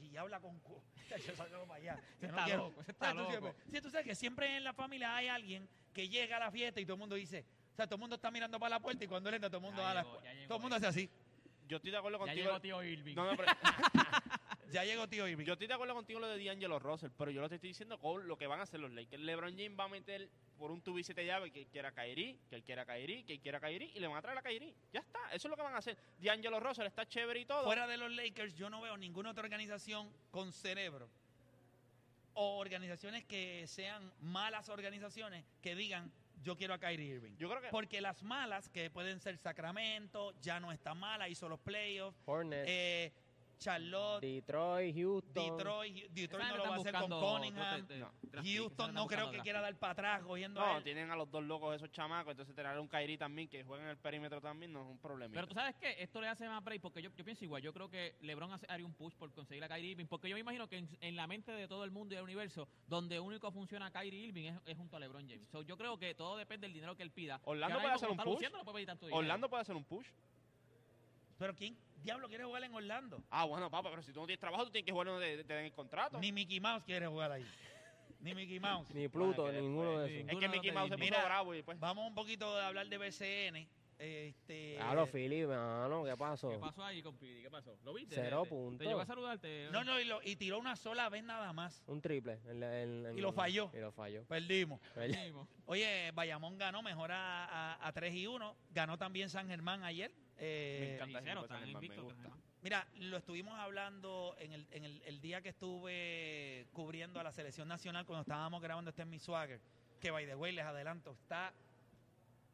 y 0.00 0.10
ya 0.10 0.20
habla 0.22 0.40
con... 0.40 0.60
Yo 1.26 1.34
salgo 1.36 1.66
para 1.66 1.74
allá. 1.80 1.96
Yo 2.20 2.28
no 2.28 2.34
está 2.34 2.44
quiero". 2.44 2.62
loco, 2.68 2.80
ese 2.82 2.92
O 2.92 2.94
sea, 2.94 3.08
está 3.08 3.10
tú 3.12 3.18
loco. 3.18 3.30
siempre- 3.30 3.54
Sí, 3.70 3.80
tú 3.80 3.90
sabes 3.90 4.06
que 4.06 4.14
siempre 4.14 4.56
en 4.56 4.64
la 4.64 4.72
familia 4.74 5.16
hay 5.16 5.28
alguien 5.28 5.68
que 5.94 6.08
llega 6.08 6.36
a 6.36 6.40
la 6.40 6.50
fiesta 6.50 6.80
y 6.80 6.84
todo 6.84 6.94
el 6.94 7.00
mundo 7.00 7.14
dice, 7.16 7.44
sea, 7.78 7.86
todo 7.86 7.96
el 7.96 8.00
mundo 8.00 8.16
está 8.16 8.30
mirando 8.30 8.58
para 8.58 8.70
la 8.70 8.80
puerta 8.80 9.04
y 9.04 9.08
cuando 9.08 9.28
él 9.28 9.36
entra 9.36 9.48
todo 9.48 9.58
el 9.58 9.64
mundo 9.64 9.78
Ya 9.80 9.84
va 9.84 9.90
a 9.90 9.94
la 9.94 10.02
llegó, 10.02 10.20
ya 10.22 10.46
Todo 10.46 10.56
el 10.56 10.60
mundo 10.62 10.76
él. 10.76 10.84
hace 10.84 10.86
así. 11.00 11.10
Yo 11.68 11.76
estoy 11.76 11.90
de 11.90 11.96
acuerdo 11.98 12.18
Ya 12.18 12.24
contigo. 12.24 12.46
llegó 12.46 12.60
tío 12.60 12.82
Irving. 12.82 13.14
No, 13.14 13.24
no, 13.30 13.36
pero 13.36 13.52
Ya 14.72 14.84
llegó 14.84 15.08
tío 15.08 15.26
Irving. 15.28 15.44
yo 15.46 15.52
estoy 15.54 15.66
de 15.66 15.74
acuerdo 15.74 15.94
contigo 15.94 16.20
lo 16.20 16.26
de 16.28 16.44
D'Angelo 16.44 16.78
Russell, 16.78 17.10
pero 17.16 17.30
yo 17.30 17.40
lo 17.40 17.46
que 17.46 17.50
te 17.50 17.54
estoy 17.56 17.68
diciendo 17.70 17.98
con 17.98 18.26
lo 18.28 18.36
que 18.36 18.46
van 18.46 18.60
a 18.60 18.64
hacer 18.64 18.80
los 18.80 18.90
Lakers. 18.90 19.22
LeBron 19.22 19.52
James 19.56 19.78
va 19.78 19.84
a 19.84 19.88
meter 19.88 20.28
por 20.58 20.70
un 20.70 20.82
tubo 20.82 20.98
y 20.98 21.04
siete 21.04 21.24
llaves 21.24 21.52
que 21.52 21.60
él 21.60 21.66
quiera 21.68 21.92
Kyrie, 21.92 22.38
que 22.50 22.56
él 22.56 22.62
quiera 22.64 22.84
Kyrie, 22.84 23.24
que 23.24 23.34
él 23.34 23.40
quiera 23.40 23.60
Kyrie 23.60 23.90
y 23.94 23.98
le 24.00 24.06
van 24.08 24.16
a 24.18 24.22
traer 24.22 24.36
a 24.38 24.42
Kyrie. 24.42 24.74
Ya 24.92 25.00
está, 25.00 25.20
eso 25.32 25.46
es 25.48 25.50
lo 25.50 25.56
que 25.56 25.62
van 25.62 25.74
a 25.74 25.78
hacer. 25.78 25.96
D'Angelo 26.20 26.58
Russell 26.60 26.86
está 26.86 27.06
chévere 27.06 27.40
y 27.40 27.44
todo. 27.46 27.64
Fuera 27.64 27.86
de 27.86 27.96
los 27.96 28.10
Lakers, 28.12 28.54
yo 28.56 28.68
no 28.68 28.80
veo 28.82 28.96
ninguna 28.96 29.30
otra 29.30 29.44
organización 29.44 30.10
con 30.30 30.52
cerebro 30.52 31.08
o 32.34 32.58
organizaciones 32.58 33.24
que 33.24 33.66
sean 33.66 34.12
malas 34.20 34.68
organizaciones 34.68 35.44
que 35.62 35.74
digan 35.74 36.12
yo 36.42 36.56
quiero 36.56 36.74
a 36.74 36.78
Kyrie 36.78 37.14
Irving. 37.14 37.36
Yo 37.36 37.48
creo 37.48 37.60
que 37.60 37.68
Porque 37.68 38.00
las 38.00 38.22
malas, 38.22 38.68
que 38.68 38.90
pueden 38.90 39.20
ser 39.20 39.36
Sacramento, 39.38 40.32
ya 40.40 40.60
no 40.60 40.72
está 40.72 40.94
mala, 40.94 41.28
hizo 41.28 41.48
los 41.48 41.60
playoffs, 41.60 42.18
Hornets, 42.26 42.68
eh, 42.68 43.12
Charlotte, 43.58 44.20
Detroit, 44.20 44.94
Houston. 44.96 45.56
Detroit, 45.56 46.10
Detroit 46.10 46.48
no 46.48 46.56
lo 46.56 46.62
va 46.64 46.74
a 46.74 46.78
hacer 46.78 46.94
con 46.94 47.10
Cunningham, 47.10 47.86
Houston 48.44 48.94
no 48.94 49.06
creo 49.06 49.30
que 49.30 49.38
quiera 49.40 49.60
dar 49.60 49.74
para 49.76 49.92
atrás 49.92 50.22
cogiendo 50.22 50.60
a 50.60 50.66
no, 50.72 50.76
él. 50.78 50.84
tienen 50.84 51.10
a 51.10 51.16
los 51.16 51.30
dos 51.30 51.42
locos 51.42 51.74
esos 51.74 51.90
chamacos, 51.90 52.30
entonces 52.32 52.54
tener 52.54 52.76
a 52.76 52.80
un 52.80 52.88
Kyrie 52.88 53.18
también 53.18 53.48
que 53.48 53.64
juegue 53.64 53.82
en 53.84 53.90
el 53.90 53.96
perímetro 53.96 54.40
también 54.40 54.72
no 54.72 54.82
es 54.82 54.86
un 54.88 54.98
problema. 54.98 55.34
Pero 55.34 55.46
tú 55.46 55.54
sabes 55.54 55.74
que 55.76 56.02
esto 56.02 56.20
le 56.20 56.28
hace 56.28 56.48
más 56.48 56.62
break 56.62 56.80
porque 56.80 57.02
yo, 57.02 57.10
yo 57.16 57.24
pienso 57.24 57.44
igual. 57.44 57.62
Yo 57.62 57.72
creo 57.72 57.90
que 57.90 58.14
LeBron 58.20 58.52
hace- 58.52 58.66
haría 58.68 58.86
un 58.86 58.94
push 58.94 59.14
por 59.14 59.32
conseguir 59.32 59.62
a 59.64 59.68
Kyrie 59.68 59.90
Irving. 59.90 60.06
Porque 60.06 60.28
yo 60.28 60.34
me 60.34 60.40
imagino 60.40 60.68
que 60.68 60.78
en, 60.78 60.88
en 61.00 61.16
la 61.16 61.26
mente 61.26 61.52
de 61.52 61.66
todo 61.66 61.84
el 61.84 61.90
mundo 61.90 62.14
y 62.14 62.16
del 62.16 62.24
universo, 62.24 62.68
donde 62.86 63.18
único 63.18 63.50
funciona 63.50 63.90
Kyrie 63.90 64.26
Irving 64.26 64.44
es, 64.44 64.60
es 64.66 64.76
junto 64.76 64.96
a 64.96 65.00
LeBron 65.00 65.28
James. 65.28 65.48
So, 65.50 65.62
yo 65.62 65.76
creo 65.76 65.98
que 65.98 66.14
todo 66.14 66.36
depende 66.36 66.66
del 66.66 66.74
dinero 66.74 66.96
que 66.96 67.02
él 67.02 67.10
pida. 67.10 67.40
Orlando 67.44 67.80
puede 67.80 67.94
hacer 67.94 68.08
un 68.08 68.16
push. 68.16 68.26
luciendo, 68.34 68.58
no 68.58 68.64
puede 68.64 68.74
pedir 68.76 68.86
tanto 68.86 69.06
dinero. 69.06 69.18
Orlando 69.18 69.48
puede 69.48 69.62
hacer 69.62 69.74
un 69.76 69.84
push. 69.84 70.06
Pero 71.38 71.54
¿quién 71.54 71.76
diablo 72.02 72.28
quiere 72.28 72.44
jugar 72.44 72.64
en 72.64 72.74
Orlando? 72.74 73.22
Ah, 73.30 73.44
bueno, 73.44 73.70
papá, 73.70 73.90
pero 73.90 74.02
si 74.02 74.12
tú 74.12 74.20
no 74.20 74.26
tienes 74.26 74.40
trabajo, 74.40 74.64
tú 74.64 74.70
tienes 74.70 74.86
que 74.86 74.92
jugar 74.92 75.08
donde 75.08 75.44
te, 75.44 75.54
den 75.54 75.64
el 75.66 75.72
contrato. 75.72 76.18
Ni 76.18 76.32
Mickey 76.32 76.60
Mouse 76.60 76.84
quiere 76.84 77.06
jugar 77.06 77.32
ahí. 77.32 77.46
Ni 78.20 78.34
Mickey 78.34 78.58
Mouse. 78.58 78.88
Ni 78.94 79.08
Pluto, 79.08 79.50
ninguno 79.52 79.98
de 80.00 80.20
esos. 80.20 80.32
es 80.32 80.38
que 80.38 80.48
Mickey 80.48 80.72
Mouse 80.72 80.90
puso 80.90 80.98
Mira, 80.98 81.24
bravo 81.24 81.54
y 81.54 81.62
pues... 81.62 81.78
Vamos 81.78 82.06
un 82.08 82.14
poquito 82.14 82.56
a 82.56 82.66
hablar 82.68 82.88
de 82.88 82.98
BCN. 82.98 83.68
Este, 84.00 84.78
los 84.94 85.10
Phillies, 85.10 85.48
mano, 85.48 86.04
¿qué 86.04 86.16
pasó? 86.16 86.50
¿Qué 86.50 86.58
pasó 86.58 86.84
ahí 86.84 87.02
con 87.02 87.16
Pidi? 87.16 87.42
¿Qué 87.42 87.50
pasó? 87.50 87.76
¿Lo 87.82 87.92
viste? 87.92 88.14
Cero 88.14 88.42
¿Te- 88.42 88.48
te- 88.48 88.54
puntos. 88.54 88.78
¿Te 88.78 88.84
llegó 88.86 89.00
a 89.00 89.06
saludarte? 89.06 89.68
No, 89.72 89.82
no, 89.82 89.98
y, 89.98 90.04
lo- 90.04 90.22
y 90.22 90.36
tiró 90.36 90.60
una 90.60 90.76
sola 90.76 91.08
vez 91.08 91.24
nada 91.24 91.52
más. 91.52 91.82
Un 91.88 92.00
triple. 92.00 92.38
en 92.46 92.60
la- 92.60 92.80
en- 92.80 93.06
en- 93.06 93.18
Y 93.18 93.20
lo 93.20 93.32
falló. 93.32 93.72
Y 93.74 93.78
lo 93.78 93.90
falló. 93.90 94.24
Perdimos. 94.26 94.80
Mismo. 94.96 95.48
Oye, 95.66 96.12
Bayamón 96.12 96.56
ganó, 96.58 96.80
mejor 96.80 97.10
a, 97.10 97.44
a, 97.74 97.88
a 97.88 97.92
3 97.92 98.14
y 98.14 98.28
1. 98.28 98.56
Ganó 98.70 98.98
también 98.98 99.30
San 99.30 99.48
Germán 99.48 99.82
ayer. 99.82 100.12
Eh, 100.38 100.98
Me 101.00 101.14
encanta. 101.14 101.20
Me 101.80 101.96
gusta. 102.00 102.30
Mira, 102.60 102.86
lo 102.96 103.16
estuvimos 103.18 103.56
hablando 103.58 104.34
en, 104.38 104.52
el, 104.52 104.66
en 104.72 104.84
el, 104.84 105.02
el 105.04 105.20
día 105.20 105.40
que 105.40 105.50
estuve 105.50 106.66
cubriendo 106.72 107.20
a 107.20 107.22
la 107.22 107.32
selección 107.32 107.68
nacional 107.68 108.04
cuando 108.04 108.22
estábamos 108.22 108.60
grabando 108.60 108.90
este 108.90 109.02
en 109.02 109.10
mi 109.10 109.18
swagger. 109.18 109.60
Que 110.00 110.10
by 110.10 110.26
the 110.26 110.34
way, 110.34 110.52
les 110.52 110.64
adelanto, 110.64 111.12
está. 111.12 111.52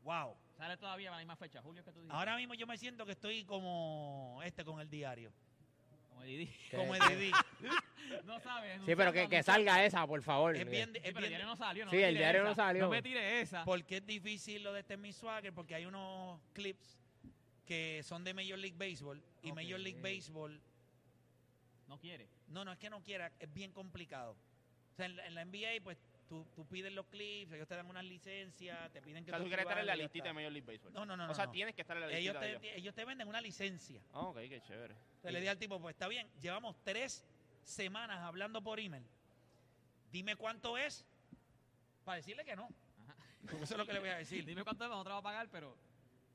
Wow. 0.02 0.36
Sale 0.56 0.76
todavía 0.76 1.08
para 1.10 1.16
la 1.20 1.24
misma 1.24 1.36
fecha, 1.36 1.60
Julio, 1.62 1.82
que 1.84 1.90
tú 1.92 2.00
dices. 2.00 2.14
Ahora 2.14 2.36
mismo 2.36 2.54
yo 2.54 2.66
me 2.66 2.76
siento 2.76 3.04
que 3.06 3.12
estoy 3.12 3.44
como 3.44 4.40
este 4.44 4.64
con 4.64 4.78
el 4.80 4.88
diario. 4.90 5.32
Como 6.10 6.22
Didi. 6.22 6.46
¿Qué- 6.70 6.76
Como? 6.76 6.94
Didi. 7.08 7.32
no 8.24 8.38
sabes. 8.40 8.80
Sí, 8.84 8.94
pero 8.94 9.12
que, 9.12 9.28
que 9.28 9.42
salga 9.42 9.84
esa, 9.84 10.06
por 10.06 10.22
favor. 10.22 10.54
Es 10.56 10.68
bien, 10.70 10.90
Sí, 10.92 10.98
es 11.02 11.12
pero 11.14 11.20
el 11.24 11.28
diario 11.30 11.46
no 11.46 11.56
salió. 11.56 11.84
No 11.86 11.90
Sí, 11.90 11.96
el 12.02 12.16
diario 12.16 12.44
no 12.44 12.54
salió. 12.54 12.82
No 12.84 12.90
me 12.90 13.02
tire 13.02 13.40
esa. 13.40 13.64
porque 13.64 13.96
es 13.96 14.06
difícil 14.06 14.62
lo 14.62 14.72
de 14.74 14.80
este 14.80 14.94
en 14.94 15.00
mi 15.00 15.12
swagger 15.12 15.52
porque 15.54 15.74
hay 15.74 15.86
unos 15.86 16.40
clips 16.52 17.00
que 17.64 18.02
son 18.02 18.24
de 18.24 18.34
Major 18.34 18.58
League 18.58 18.76
Baseball 18.76 19.22
y. 19.42 19.52
Major 19.52 19.80
League 19.80 20.00
Baseball 20.00 20.60
No 21.88 21.98
quiere. 21.98 22.28
No, 22.48 22.64
no 22.64 22.72
es 22.72 22.78
que 22.78 22.90
no 22.90 23.02
quiera, 23.02 23.32
es 23.38 23.52
bien 23.52 23.72
complicado. 23.72 24.36
O 24.92 24.96
sea, 24.96 25.06
en 25.06 25.16
la, 25.16 25.26
en 25.26 25.34
la 25.34 25.44
NBA, 25.44 25.82
pues 25.82 25.98
tú, 26.28 26.46
tú 26.54 26.66
pides 26.66 26.92
los 26.92 27.06
clips, 27.06 27.52
ellos 27.52 27.68
te 27.68 27.76
dan 27.76 27.88
unas 27.88 28.04
licencias, 28.04 28.92
te 28.92 29.02
piden 29.02 29.22
O 29.22 29.26
que 29.26 29.30
sea, 29.30 29.38
tú 29.38 29.46
quieres 29.46 29.64
estar 29.64 29.78
en 29.78 29.86
la 29.86 29.96
listita 29.96 30.28
de. 30.28 30.32
Major 30.34 30.52
League 30.52 30.66
Baseball. 30.66 30.92
No, 30.92 31.04
no, 31.04 31.16
no. 31.16 31.30
o 31.30 31.34
sea, 31.34 31.46
no. 31.46 31.52
tienes 31.52 31.74
que 31.74 31.82
estar 31.82 31.96
en 31.96 32.02
la 32.02 32.12
ellos, 32.12 32.34
listita 32.34 32.40
de 32.40 32.58
te, 32.58 32.66
ellos. 32.68 32.78
ellos 32.78 32.94
te 32.94 33.04
venden 33.04 33.28
una 33.28 33.40
licencia. 33.40 34.00
Ah, 34.12 34.20
ok, 34.20 34.36
qué 34.36 34.60
chévere. 34.60 34.94
Entonces 34.94 35.32
le 35.32 35.40
di 35.40 35.48
al 35.48 35.58
tipo, 35.58 35.80
pues 35.80 35.94
está 35.94 36.08
bien, 36.08 36.28
llevamos 36.40 36.76
tres 36.82 37.24
semanas 37.62 38.20
hablando 38.20 38.62
por 38.62 38.78
email. 38.80 39.04
Dime 40.12 40.36
cuánto 40.36 40.78
es 40.78 41.04
para 42.04 42.16
decirle 42.16 42.44
que 42.44 42.56
no. 42.56 42.68
Ajá. 43.02 43.16
Porque 43.42 43.64
eso 43.64 43.74
es 43.74 43.78
lo 43.78 43.86
que 43.86 43.92
le 43.92 44.00
voy 44.00 44.10
a 44.10 44.16
decir. 44.16 44.44
Dime 44.46 44.64
cuánto 44.64 44.86
nosotros 44.88 45.14
va 45.14 45.18
a 45.18 45.22
pagar, 45.22 45.48
pero. 45.50 45.76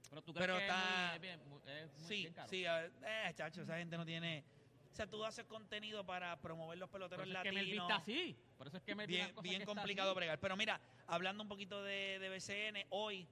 Pero 0.10 0.22
tú 0.24 0.34
crees 0.34 0.48
Pero 0.48 0.58
que 0.58 0.66
está- 0.66 0.82
es, 0.82 1.08
muy, 1.10 1.16
es 1.16 1.22
bien, 1.22 1.50
muy- 1.50 1.62
es 1.72 1.94
muy 1.94 2.08
Sí, 2.08 2.16
bien 2.22 2.34
caro. 2.34 2.50
sí, 2.50 2.66
a 2.66 2.76
ver, 2.82 2.92
eh, 3.04 3.34
chacho, 3.36 3.62
esa 3.62 3.78
gente 3.78 3.98
no 3.98 4.06
tiene... 4.06 4.44
O 4.92 4.96
sea, 4.96 5.06
tú 5.08 5.24
haces 5.24 5.46
contenido 5.46 6.04
para 6.06 6.36
promover 6.42 6.78
los 6.78 6.90
Por 6.90 7.00
peloteros 7.00 7.28
eso 7.28 7.38
es 7.38 7.44
que 7.44 7.52
latinos. 7.52 7.84
está 7.90 7.96
así. 8.02 8.36
Por 8.58 8.68
eso 8.68 8.78
es 8.78 8.84
que 8.84 8.96
Melvin 8.96 9.16
bien, 9.18 9.36
bien 9.44 9.60
que 9.60 9.66
complicado 9.66 10.14
bregar. 10.16 10.40
Pero 10.40 10.58
mira, 10.58 10.82
hablando 11.08 11.44
un 11.44 11.48
poquito 11.50 11.84
de, 11.84 12.18
de 12.20 12.30
BCN, 12.30 12.86
hoy, 12.90 13.28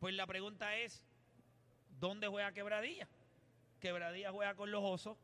pues 0.00 0.14
la 0.14 0.26
pregunta 0.26 0.74
es, 0.76 1.04
¿dónde 2.00 2.26
juega 2.26 2.52
Quebradilla? 2.52 3.06
Quebradilla 3.80 4.32
juega 4.32 4.54
con 4.54 4.70
los 4.70 4.82
osos, 4.82 5.16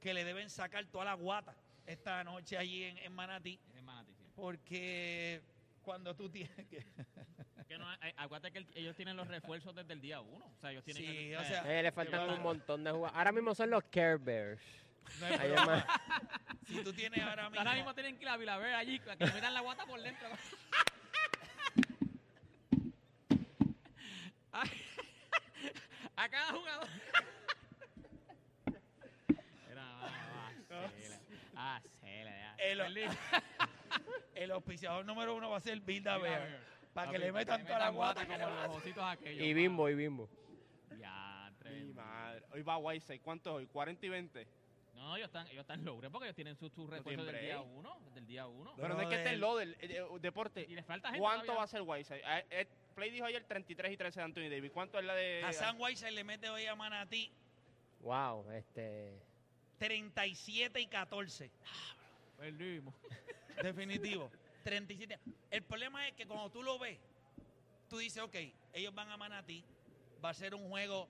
que 0.00 0.12
le 0.12 0.24
deben 0.24 0.50
sacar 0.50 0.84
toda 0.86 1.04
la 1.06 1.14
guata 1.14 1.54
esta 1.86 2.22
noche 2.24 2.58
allí 2.58 2.82
en, 2.84 2.98
en 2.98 3.12
Manatí, 3.12 3.58
Es 3.74 3.82
Manatí, 3.82 4.12
sí. 4.18 4.24
porque 4.34 5.42
cuando 5.82 6.14
tú 6.14 6.28
tienes 6.28 6.66
que... 6.66 6.84
Que 7.68 7.78
no, 7.78 7.92
eh, 7.94 8.14
acuérdate 8.16 8.52
que 8.52 8.58
el- 8.58 8.66
ellos 8.74 8.94
tienen 8.96 9.16
los 9.16 9.26
refuerzos 9.28 9.74
desde 9.74 9.92
el 9.94 10.00
día 10.00 10.20
uno. 10.20 10.44
O 10.46 10.56
sea, 10.60 10.70
ellos 10.72 10.84
tienen. 10.84 11.02
Sí, 11.02 11.30
el- 11.32 11.36
o 11.36 11.40
eh, 11.40 11.44
sea, 11.46 11.78
Eh, 11.78 11.82
le 11.82 11.92
faltan 11.92 12.28
un 12.30 12.42
montón 12.42 12.84
de 12.84 12.90
jugadores. 12.90 13.16
Ahora 13.18 13.32
mismo 13.32 13.54
son 13.54 13.70
los 13.70 13.82
Care 13.84 14.16
Bears. 14.18 14.60
no 15.20 15.26
hay 15.26 15.52
más- 15.66 15.84
Si 16.66 16.82
tú 16.82 16.92
tienes 16.92 17.22
ahora 17.22 17.44
mismo... 17.50 17.58
Ahora 17.60 17.74
mismo 17.74 17.94
tienen 17.94 18.16
que 18.16 18.22
ir 18.22 18.28
a 18.28 18.36
Vilaver 18.36 18.74
allí, 18.74 18.98
que 18.98 19.10
le 19.16 19.32
metan 19.32 19.54
la 19.54 19.60
guata 19.60 19.86
por 19.86 20.00
dentro. 20.00 20.28
a, 24.52 24.62
a 26.16 26.28
cada 26.28 26.52
jugador. 26.52 26.88
Era, 29.70 29.84
va, 29.84 30.02
va, 30.02 30.10
cela. 30.90 31.18
Ah, 31.56 31.80
cela, 32.00 32.30
ya. 32.30 32.54
El- 32.58 32.78
Perdí. 32.78 33.04
El 34.34 34.50
auspiciador 34.50 35.04
número 35.04 35.34
uno 35.36 35.48
va 35.50 35.58
a 35.58 35.60
ser 35.60 35.78
Bilda 35.80 36.18
Bear. 36.18 36.58
Para 36.94 37.10
que 37.10 37.18
le 37.18 37.32
metan 37.32 37.64
toda 37.66 37.78
la 37.78 37.88
guata. 37.90 38.26
como 38.26 38.38
los 38.48 38.76
ositos 38.76 39.04
aquellos. 39.04 39.44
Y. 39.44 39.52
Bimbo, 39.54 39.88
y 39.88 39.94
Bimbo. 39.94 40.28
Ya, 40.98 41.50
Mi 41.50 41.56
tremendo. 41.58 41.94
madre. 42.02 42.42
Hoy 42.52 42.62
va 42.62 42.78
Whiteside. 42.78 43.20
¿Cuánto 43.20 43.50
es 43.50 43.56
hoy? 43.56 43.66
¿40 43.72 43.98
y 44.02 44.08
20? 44.08 44.46
No, 44.94 45.02
No, 45.08 45.16
ellos 45.16 45.26
están, 45.26 45.46
ellos 45.48 45.60
están 45.62 45.84
logros 45.84 46.10
porque 46.12 46.26
ellos 46.26 46.36
tienen 46.36 46.54
sus 46.56 46.72
su 46.72 46.86
refuerzos 46.86 47.26
del 47.26 47.40
día 47.40 47.58
break. 47.58 47.76
uno, 47.76 47.98
desde 48.06 48.20
el 48.20 48.26
día 48.26 48.46
uno. 48.46 48.72
Pero 48.76 48.94
no 48.94 49.00
es 49.02 49.08
que 49.08 49.16
esté 49.16 49.30
el 49.30 49.40
loader, 49.40 49.68
eh, 49.80 49.88
eh, 49.98 50.06
deporte. 50.20 50.64
Y 50.68 50.74
les 50.74 50.86
falta 50.86 51.08
gente 51.08 51.20
¿Cuánto 51.20 51.46
todavía. 51.46 51.58
va 51.58 51.64
a 51.64 51.66
ser 51.66 51.82
Whiteside? 51.82 52.22
Eh, 52.24 52.46
eh, 52.50 52.66
Play 52.94 53.10
dijo 53.10 53.26
ayer 53.26 53.42
33 53.44 53.92
y 53.92 53.96
13 53.96 54.20
de 54.20 54.24
Anthony 54.24 54.48
Davis. 54.48 54.70
¿Cuánto 54.70 54.98
es 55.00 55.04
la 55.04 55.14
de 55.16 55.42
Hassan 55.44 55.76
Whiteside 55.80 56.12
le 56.12 56.22
mete 56.24 56.48
hoy 56.48 56.64
a 56.66 56.76
Manatí 56.76 57.30
Wow, 58.02 58.48
este. 58.52 59.18
37 59.78 60.80
y 60.80 60.86
14. 60.86 61.50
Perdimos. 62.38 62.94
Definitivo. 63.62 64.30
37. 64.64 65.20
El 65.50 65.62
problema 65.62 66.08
es 66.08 66.14
que 66.14 66.26
cuando 66.26 66.50
tú 66.50 66.62
lo 66.62 66.78
ves, 66.78 66.98
tú 67.88 67.98
dices, 67.98 68.22
ok, 68.22 68.34
ellos 68.72 68.94
van 68.94 69.10
a 69.10 69.16
Manatí, 69.16 69.64
va 70.24 70.30
a 70.30 70.34
ser 70.34 70.54
un 70.54 70.68
juego. 70.68 71.08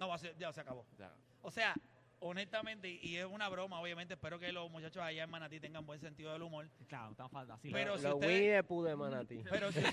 No, 0.00 0.08
va 0.08 0.14
a 0.14 0.18
ser, 0.18 0.36
ya 0.38 0.52
se 0.52 0.60
acabó. 0.60 0.86
Ya. 0.98 1.12
O 1.42 1.50
sea, 1.50 1.74
honestamente, 2.20 2.88
y 2.88 3.16
es 3.16 3.26
una 3.26 3.48
broma, 3.48 3.80
obviamente, 3.80 4.14
espero 4.14 4.38
que 4.38 4.52
los 4.52 4.70
muchachos 4.70 5.02
allá 5.02 5.24
en 5.24 5.30
Manatí 5.30 5.60
tengan 5.60 5.84
buen 5.84 5.98
sentido 6.00 6.32
del 6.32 6.42
humor. 6.42 6.68
Claro, 6.88 7.10
están 7.10 7.28
falta. 7.28 7.54
Así 7.54 7.70
Pero 7.70 7.92
Los 7.92 8.00
si 8.00 8.06
los 8.06 8.14
ustedes- 8.14 8.34
Winnie 8.40 8.52
the 8.56 8.62
Pooh 8.64 8.82
de 8.84 8.96
Manatí. 8.96 9.42
Pero 9.50 9.70
si. 9.72 9.80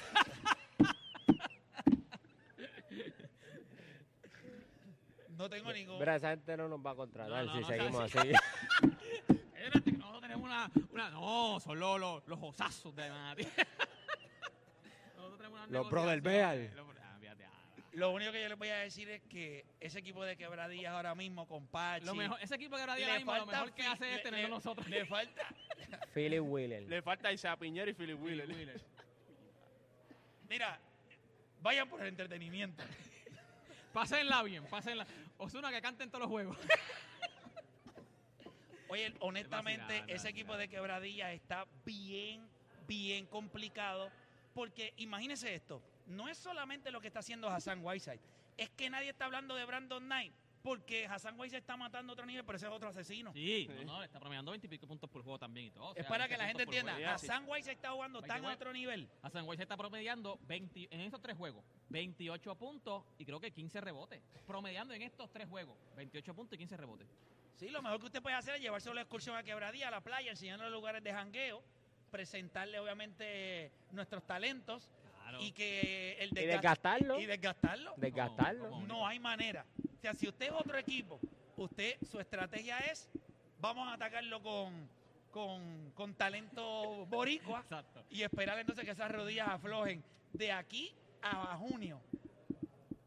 no 5.30 5.50
tengo 5.50 5.72
ningún. 5.72 6.00
Mira, 6.00 6.16
esa 6.16 6.30
gente 6.32 6.58
no 6.58 6.68
nos 6.68 6.80
va 6.86 6.92
a 6.92 6.96
contratar 6.96 7.46
No, 7.46 7.52
no, 7.52 7.54
si 7.56 7.62
no, 7.62 7.68
seguimos 7.68 7.96
o 7.96 8.02
así. 8.04 8.18
Espérate, 9.30 9.84
que 9.84 9.98
nosotros 9.98 10.22
tenemos 10.22 10.39
una, 10.50 10.70
una. 10.92 11.10
No, 11.12 11.60
son 11.60 11.80
los, 11.80 12.00
los, 12.00 12.28
los 12.28 12.40
osazos 12.42 12.96
de 12.96 13.10
Manatí. 13.10 13.44
Nosotros 15.16 15.38
tenemos 15.38 15.60
una 15.68 15.80
Los 15.80 15.90
Brother. 15.90 16.22
Bear. 16.22 16.70
Lo 17.94 18.12
único 18.12 18.32
que 18.32 18.42
yo 18.44 18.48
les 18.50 18.58
voy 18.58 18.70
a 18.70 18.78
decir 18.78 19.10
es 19.10 19.22
que 19.24 19.66
ese 19.80 20.00
equipo 20.00 20.24
de 20.24 20.38
quebradillas 20.38 20.94
ahora 20.94 21.16
mismo 21.16 21.48
con 21.48 21.68
Pachi. 21.68 22.06
Lo 22.06 22.14
mejor, 22.16 22.38
ese 22.40 22.56
equipo 22.56 22.76
que 22.76 22.82
ahora 22.82 22.96
día 22.96 23.08
le 23.08 23.12
ahora 23.12 23.20
mismo, 23.20 23.36
lo 23.36 23.46
mejor 23.48 23.74
que 23.74 23.86
hace 23.86 24.16
es 24.16 24.24
tenerlo 24.24 24.48
le- 24.48 24.54
nosotros. 24.54 24.88
Le 24.88 25.06
falta. 25.06 25.48
Philip 26.14 26.42
Wheeler. 26.42 26.84
Le 26.84 27.02
falta 27.02 27.32
Isaiah 27.32 27.58
Piñero 27.58 27.90
y 27.90 27.94
Philip 27.94 28.22
Wheeler. 28.22 28.48
Wheeler. 28.48 28.82
Mira, 30.48 30.80
vayan 31.62 31.90
por 31.90 32.02
el 32.02 32.08
entretenimiento. 32.08 32.84
Pásenla 33.92 34.44
bien, 34.44 34.66
pásenla. 34.68 35.06
Osuna 35.38 35.72
que 35.72 35.82
cante 35.82 36.04
en 36.04 36.10
todos 36.10 36.22
los 36.22 36.30
juegos. 36.30 36.58
Oye, 38.90 39.14
honestamente, 39.20 40.04
ese 40.08 40.30
equipo 40.30 40.58
de 40.58 40.68
quebradillas 40.68 41.32
está 41.32 41.66
bien, 41.86 42.48
bien 42.88 43.26
complicado. 43.28 44.12
Porque 44.54 44.94
imagínense 44.98 45.54
esto: 45.54 45.82
no 46.08 46.28
es 46.28 46.38
solamente 46.38 46.92
lo 46.92 47.00
que 47.00 47.08
está 47.08 47.20
haciendo 47.20 47.48
Hassan 47.50 47.86
Whiteside, 47.86 48.20
es 48.58 48.70
que 48.72 48.90
nadie 48.90 49.10
está 49.10 49.26
hablando 49.26 49.56
de 49.56 49.66
Brandon 49.66 50.04
Knight. 50.04 50.34
Porque 50.62 51.06
Hassan 51.08 51.40
Whiteside 51.40 51.60
está 51.60 51.78
matando 51.78 52.12
a 52.12 52.14
otro 52.14 52.26
nivel, 52.26 52.44
pero 52.44 52.58
ese 52.58 52.66
es 52.66 52.72
otro 52.72 52.90
asesino. 52.90 53.32
Sí, 53.32 53.66
no, 53.86 53.86
no, 53.86 54.04
está 54.04 54.20
promediando 54.20 54.52
20 54.52 54.68
y 54.68 54.70
pico 54.70 54.88
puntos 54.88 55.10
por 55.10 55.24
juego 55.24 55.40
también 55.40 55.68
y 55.68 55.72
todo. 55.72 55.86
o 55.86 55.96
Es 55.96 56.06
para 56.06 56.28
20 56.28 56.30
que 56.30 56.38
la 56.38 56.48
gente 56.48 56.64
entienda: 56.64 56.94
juego. 56.96 57.10
Hassan 57.12 57.46
Whiteside 57.48 57.76
está 57.76 57.92
jugando 57.92 58.22
tan 58.22 58.44
a 58.44 58.54
otro 58.54 58.74
nivel. 58.74 59.10
Hassan 59.22 59.46
Whiteside 59.46 59.64
está 59.64 59.78
promediando 59.78 60.38
20, 60.48 60.90
en 60.92 61.02
estos 61.02 61.22
tres 61.22 61.38
juegos 61.38 61.64
28 61.90 62.56
puntos 62.56 63.04
y 63.18 63.26
creo 63.26 63.40
que 63.40 63.52
15 63.52 63.80
rebotes. 63.80 64.22
Promediando 64.46 64.94
en 64.94 65.04
estos 65.04 65.32
tres 65.32 65.48
juegos 65.48 65.78
28 65.96 66.34
puntos 66.34 66.56
y 66.56 66.58
15 66.58 66.76
rebotes. 66.76 67.08
Sí, 67.56 67.70
lo 67.70 67.82
mejor 67.82 68.00
que 68.00 68.06
usted 68.06 68.22
puede 68.22 68.36
hacer 68.36 68.56
es 68.56 68.62
llevarse 68.62 68.94
la 68.94 69.02
excursión 69.02 69.36
a 69.36 69.44
Quebradía, 69.44 69.90
a 69.90 69.92
la 69.92 70.02
playa, 70.02 70.32
enseñarle 70.32 70.66
los 70.66 70.74
lugares 70.74 71.04
de 71.04 71.12
jangueo, 71.14 71.62
presentarle 72.10 72.80
obviamente 72.80 73.72
nuestros 73.92 74.24
talentos 74.26 74.90
Claro. 75.24 75.42
y 75.44 75.52
que 75.52 76.14
el 76.20 76.30
Y 76.32 76.46
desgastarlo. 76.46 77.20
y 77.20 77.26
desgastarlo. 77.28 77.94
Desgastarlo. 77.98 78.70
¿Cómo? 78.70 78.88
No 78.88 79.06
hay 79.06 79.20
manera. 79.20 79.66
O 79.98 80.02
sea, 80.02 80.14
si 80.14 80.28
usted 80.28 80.48
es 80.48 80.52
otro 80.54 80.78
equipo, 80.78 81.20
usted, 81.58 81.98
su 82.10 82.20
estrategia 82.20 82.80
es, 82.80 83.10
vamos 83.60 83.88
a 83.90 83.94
atacarlo 83.94 84.42
con, 84.42 84.90
con, 85.30 85.92
con 85.94 86.16
talento 86.16 87.06
boricua 87.10 87.60
Exacto. 87.60 88.04
y 88.10 88.24
esperar 88.24 88.58
entonces 88.58 88.86
que 88.86 88.92
esas 88.92 89.12
rodillas 89.12 89.50
aflojen 89.50 90.04
de 90.34 90.52
aquí 90.52 90.96
a 91.22 91.58
junio. 91.58 92.02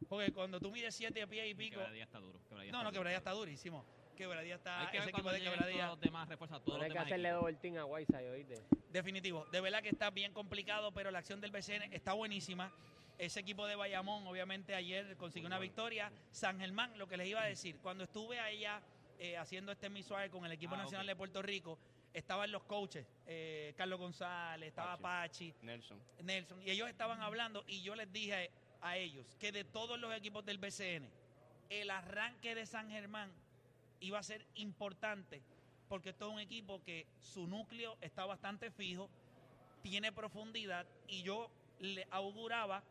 Porque 0.09 0.31
cuando 0.31 0.61
tú 0.61 0.71
mides 0.71 0.95
siete 0.95 1.27
pies 1.27 1.51
y 1.51 1.55
pico, 1.55 1.77
Quebradilla 1.79 2.05
está 2.05 2.19
duro. 2.21 2.39
No, 2.51 2.61
está 2.61 2.73
no, 2.73 2.79
duro. 2.81 2.93
quebradilla 2.93 3.19
está 3.19 3.31
durísimo. 3.33 3.85
Quebradilla 4.17 4.55
está, 4.57 4.81
Hay 4.81 4.87
que 4.89 4.97
ese 4.99 5.07
ver 5.07 5.15
equipo 5.15 5.23
cuando 5.25 5.39
de 5.45 5.51
quebradilla, 5.51 5.79
todos 5.87 5.91
los 5.91 6.01
demás 6.01 6.29
refuerzos, 6.29 6.65
todos 6.65 6.69
No 6.69 6.75
los 6.79 6.83
hay 6.85 6.89
que 6.91 6.95
demás 6.95 7.07
hacerle 7.07 7.29
equipos. 7.29 7.43
double 7.43 7.57
team 7.61 7.77
a 7.79 7.85
Whiteside, 7.85 8.31
¿oíste? 8.31 8.63
definitivo. 8.91 9.47
De 9.47 9.61
verdad 9.61 9.83
que 9.83 9.89
está 9.89 10.11
bien 10.11 10.33
complicado, 10.33 10.93
pero 10.93 11.11
la 11.11 11.19
acción 11.21 11.41
del 11.41 11.51
BCN 11.51 11.93
está 11.93 12.13
buenísima. 12.13 12.71
Ese 13.19 13.41
equipo 13.41 13.67
de 13.67 13.75
Bayamón, 13.77 14.27
obviamente, 14.27 14.75
ayer 14.75 15.17
consiguió 15.17 15.47
una 15.47 15.59
victoria. 15.59 16.11
San 16.31 16.59
Germán, 16.59 16.97
lo 16.99 17.07
que 17.09 17.17
les 17.17 17.29
iba 17.29 17.43
a 17.43 17.47
decir, 17.47 17.77
cuando 17.83 18.05
estuve 18.05 18.39
allá 18.41 18.83
eh, 19.19 19.37
haciendo 19.37 19.71
este 19.73 19.89
misual 19.89 20.29
con 20.31 20.45
el 20.45 20.53
equipo 20.53 20.75
Ah, 20.75 20.79
nacional 20.79 21.07
de 21.07 21.15
Puerto 21.17 21.41
Rico, 21.43 21.79
estaban 22.13 22.51
los 22.51 22.65
coaches, 22.65 23.07
eh, 23.27 23.73
Carlos 23.77 23.99
González, 23.99 24.69
estaba 24.69 24.97
Pachi, 24.99 25.55
Nelson. 25.63 25.99
Nelson, 26.23 26.61
y 26.63 26.71
ellos 26.71 26.89
estaban 26.89 27.21
hablando 27.23 27.63
y 27.67 27.83
yo 27.83 27.95
les 27.95 28.11
dije 28.13 28.51
a 28.81 28.97
ellos 28.97 29.37
que 29.39 29.53
de 29.53 29.65
todos 29.65 29.99
los 30.01 30.13
equipos 30.15 30.45
del 30.45 30.59
BCN, 30.59 31.09
el 31.71 31.91
arranque 31.91 32.55
de 32.55 32.67
San 32.67 32.91
Germán 32.91 33.33
iba 34.03 34.19
a 34.19 34.23
ser 34.23 34.45
importante 34.57 35.43
porque 35.89 36.11
esto 36.11 36.27
es 36.29 36.33
un 36.33 36.41
equipo 36.41 36.83
que 36.83 37.07
su 37.21 37.47
núcleo 37.47 37.99
está 38.01 38.25
bastante 38.25 38.71
fijo, 38.71 39.11
tiene 39.83 40.11
profundidad 40.11 40.87
y 41.07 41.23
yo 41.23 41.51
le 41.81 42.07
auguraba 42.11 42.83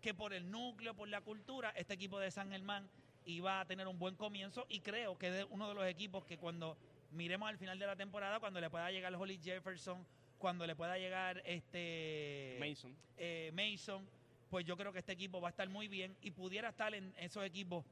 que 0.00 0.14
por 0.14 0.32
el 0.32 0.48
núcleo, 0.48 0.94
por 0.94 1.08
la 1.08 1.20
cultura, 1.20 1.70
este 1.70 1.94
equipo 1.94 2.20
de 2.20 2.30
San 2.30 2.50
Germán 2.50 2.88
iba 3.24 3.60
a 3.60 3.64
tener 3.64 3.88
un 3.88 3.98
buen 3.98 4.14
comienzo 4.14 4.66
y 4.68 4.80
creo 4.80 5.18
que 5.18 5.40
es 5.40 5.46
uno 5.50 5.68
de 5.68 5.74
los 5.74 5.84
equipos 5.86 6.24
que 6.24 6.38
cuando 6.38 6.76
miremos 7.10 7.48
al 7.48 7.58
final 7.58 7.76
de 7.78 7.86
la 7.86 7.96
temporada, 7.96 8.38
cuando 8.38 8.60
le 8.60 8.70
pueda 8.70 8.88
llegar 8.92 9.12
Holly 9.14 9.40
Jefferson, 9.42 10.06
cuando 10.38 10.64
le 10.64 10.76
pueda 10.76 10.96
llegar 10.96 11.42
este 11.44 12.56
Mason. 12.60 12.94
eh, 13.16 13.50
Mason, 13.52 14.08
pues 14.48 14.64
yo 14.64 14.76
creo 14.76 14.92
que 14.92 15.00
este 15.00 15.12
equipo 15.12 15.40
va 15.40 15.48
a 15.48 15.50
estar 15.50 15.68
muy 15.68 15.88
bien 15.88 16.16
y 16.22 16.30
pudiera 16.30 16.68
estar 16.68 16.94
en 16.94 17.12
esos 17.18 17.44
equipos, 17.44 17.84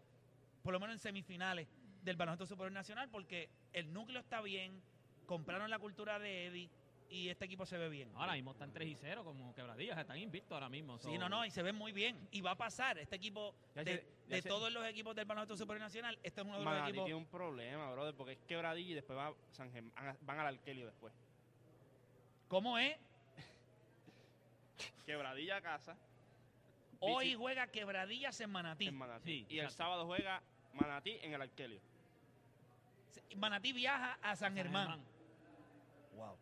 por 0.63 0.73
lo 0.73 0.79
menos 0.79 0.95
en 0.95 1.01
semifinales 1.01 1.67
del 2.07 2.17
baloncesto 2.17 2.47
superior 2.47 2.73
nacional, 2.73 3.09
porque 3.11 3.51
el 3.73 3.93
núcleo 3.93 4.21
está 4.21 4.41
bien, 4.41 4.81
compraron 5.27 5.69
la 5.69 5.79
cultura 5.79 6.19
de 6.19 6.47
Eddie 6.47 6.71
y 7.11 7.29
este 7.29 7.45
equipo 7.45 7.67
se 7.67 7.77
ve 7.79 7.89
bien. 7.89 8.11
Ahora 8.15 8.33
mismo 8.35 8.53
están 8.53 8.73
3 8.73 8.89
y 8.89 8.95
0 8.95 9.25
como 9.25 9.53
quebradillas, 9.55 9.99
están 9.99 10.19
invictos 10.19 10.53
ahora 10.53 10.69
mismo. 10.69 10.99
Sí, 10.99 11.05
so- 11.13 11.19
no, 11.19 11.29
no, 11.29 11.45
y 11.45 11.51
se 11.51 11.63
ve 11.63 11.73
muy 11.73 11.93
bien. 11.93 12.29
Y 12.31 12.41
va 12.41 12.53
a 12.53 12.57
pasar. 12.57 12.97
Este 12.99 13.17
equipo, 13.17 13.55
Ya 13.75 13.85
de, 13.85 14.07
ya 14.29 14.37
de 14.37 14.43
sé. 14.43 14.49
todos 14.49 14.73
los 14.73 14.87
equipos 14.87 15.15
del 15.15 15.25
baloncesto 15.25 15.57
superior 15.57 15.83
nacional, 15.83 16.19
este 16.23 16.41
es 16.41 16.47
uno 16.47 16.59
de 16.59 16.65
los 16.65 16.75
equipos. 16.89 17.05
tiene 17.05 17.15
un 17.19 17.27
problema, 17.27 17.91
brother, 17.93 18.15
porque 18.15 18.33
es 18.35 18.39
quebradilla 18.47 18.91
y 18.91 18.95
después 18.95 19.19
va 19.19 19.35
San 19.51 19.71
Germán- 19.73 20.17
van 20.23 20.41
al 20.41 20.47
Arkelio 20.47 20.87
después. 20.87 21.13
¿Cómo 22.49 22.79
es? 22.79 22.97
Quebradilla 25.07 25.57
a 25.57 25.61
casa 25.63 25.97
Hoy 26.99 27.35
juega 27.35 27.67
Quebradillas 27.67 28.41
en 28.41 28.51
Manatí. 28.51 28.87
en 28.87 28.97
Manatí. 28.97 29.41
Sí, 29.41 29.47
y 29.51 29.59
el 29.59 29.65
exacto. 29.67 29.85
sábado 29.85 30.07
juega 30.07 30.43
Manatí 30.73 31.19
en 31.23 31.35
el 31.35 31.43
Arkelio. 31.43 31.81
Manatí 33.37 33.73
viaja 33.73 34.19
a 34.23 34.37
San 34.37 34.55
Germán. 34.55 35.05
Wow. 36.15 36.37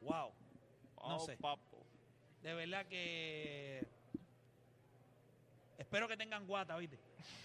Wow. 0.00 0.32
No 1.08 1.16
Oh, 1.16 1.20
sé. 1.20 1.36
papo. 1.36 1.84
De 2.42 2.54
verdad 2.54 2.86
que. 2.86 3.86
Espero 5.78 6.08
que 6.08 6.16
tengan 6.16 6.46
guata, 6.46 6.76
¿viste? 6.76 6.98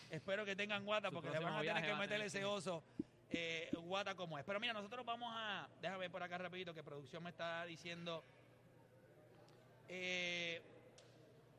Espero 0.09 0.45
que 0.45 0.55
tengan 0.55 0.83
guata 0.85 1.09
Su 1.09 1.15
porque 1.15 1.29
le 1.29 1.39
van 1.39 1.53
a 1.55 1.61
tener 1.61 1.85
que 1.85 1.95
meter 1.95 2.21
ese 2.21 2.43
oso 2.45 2.83
eh, 3.29 3.69
guata 3.83 4.15
como 4.15 4.37
es. 4.37 4.45
Pero 4.45 4.59
mira, 4.59 4.73
nosotros 4.73 5.05
vamos 5.05 5.31
a. 5.33 5.67
Déjame 5.81 5.99
ver 6.01 6.11
por 6.11 6.23
acá 6.23 6.37
rapidito 6.37 6.73
que 6.73 6.83
producción 6.83 7.23
me 7.23 7.29
está 7.29 7.65
diciendo. 7.65 8.23
Eh, 9.87 10.61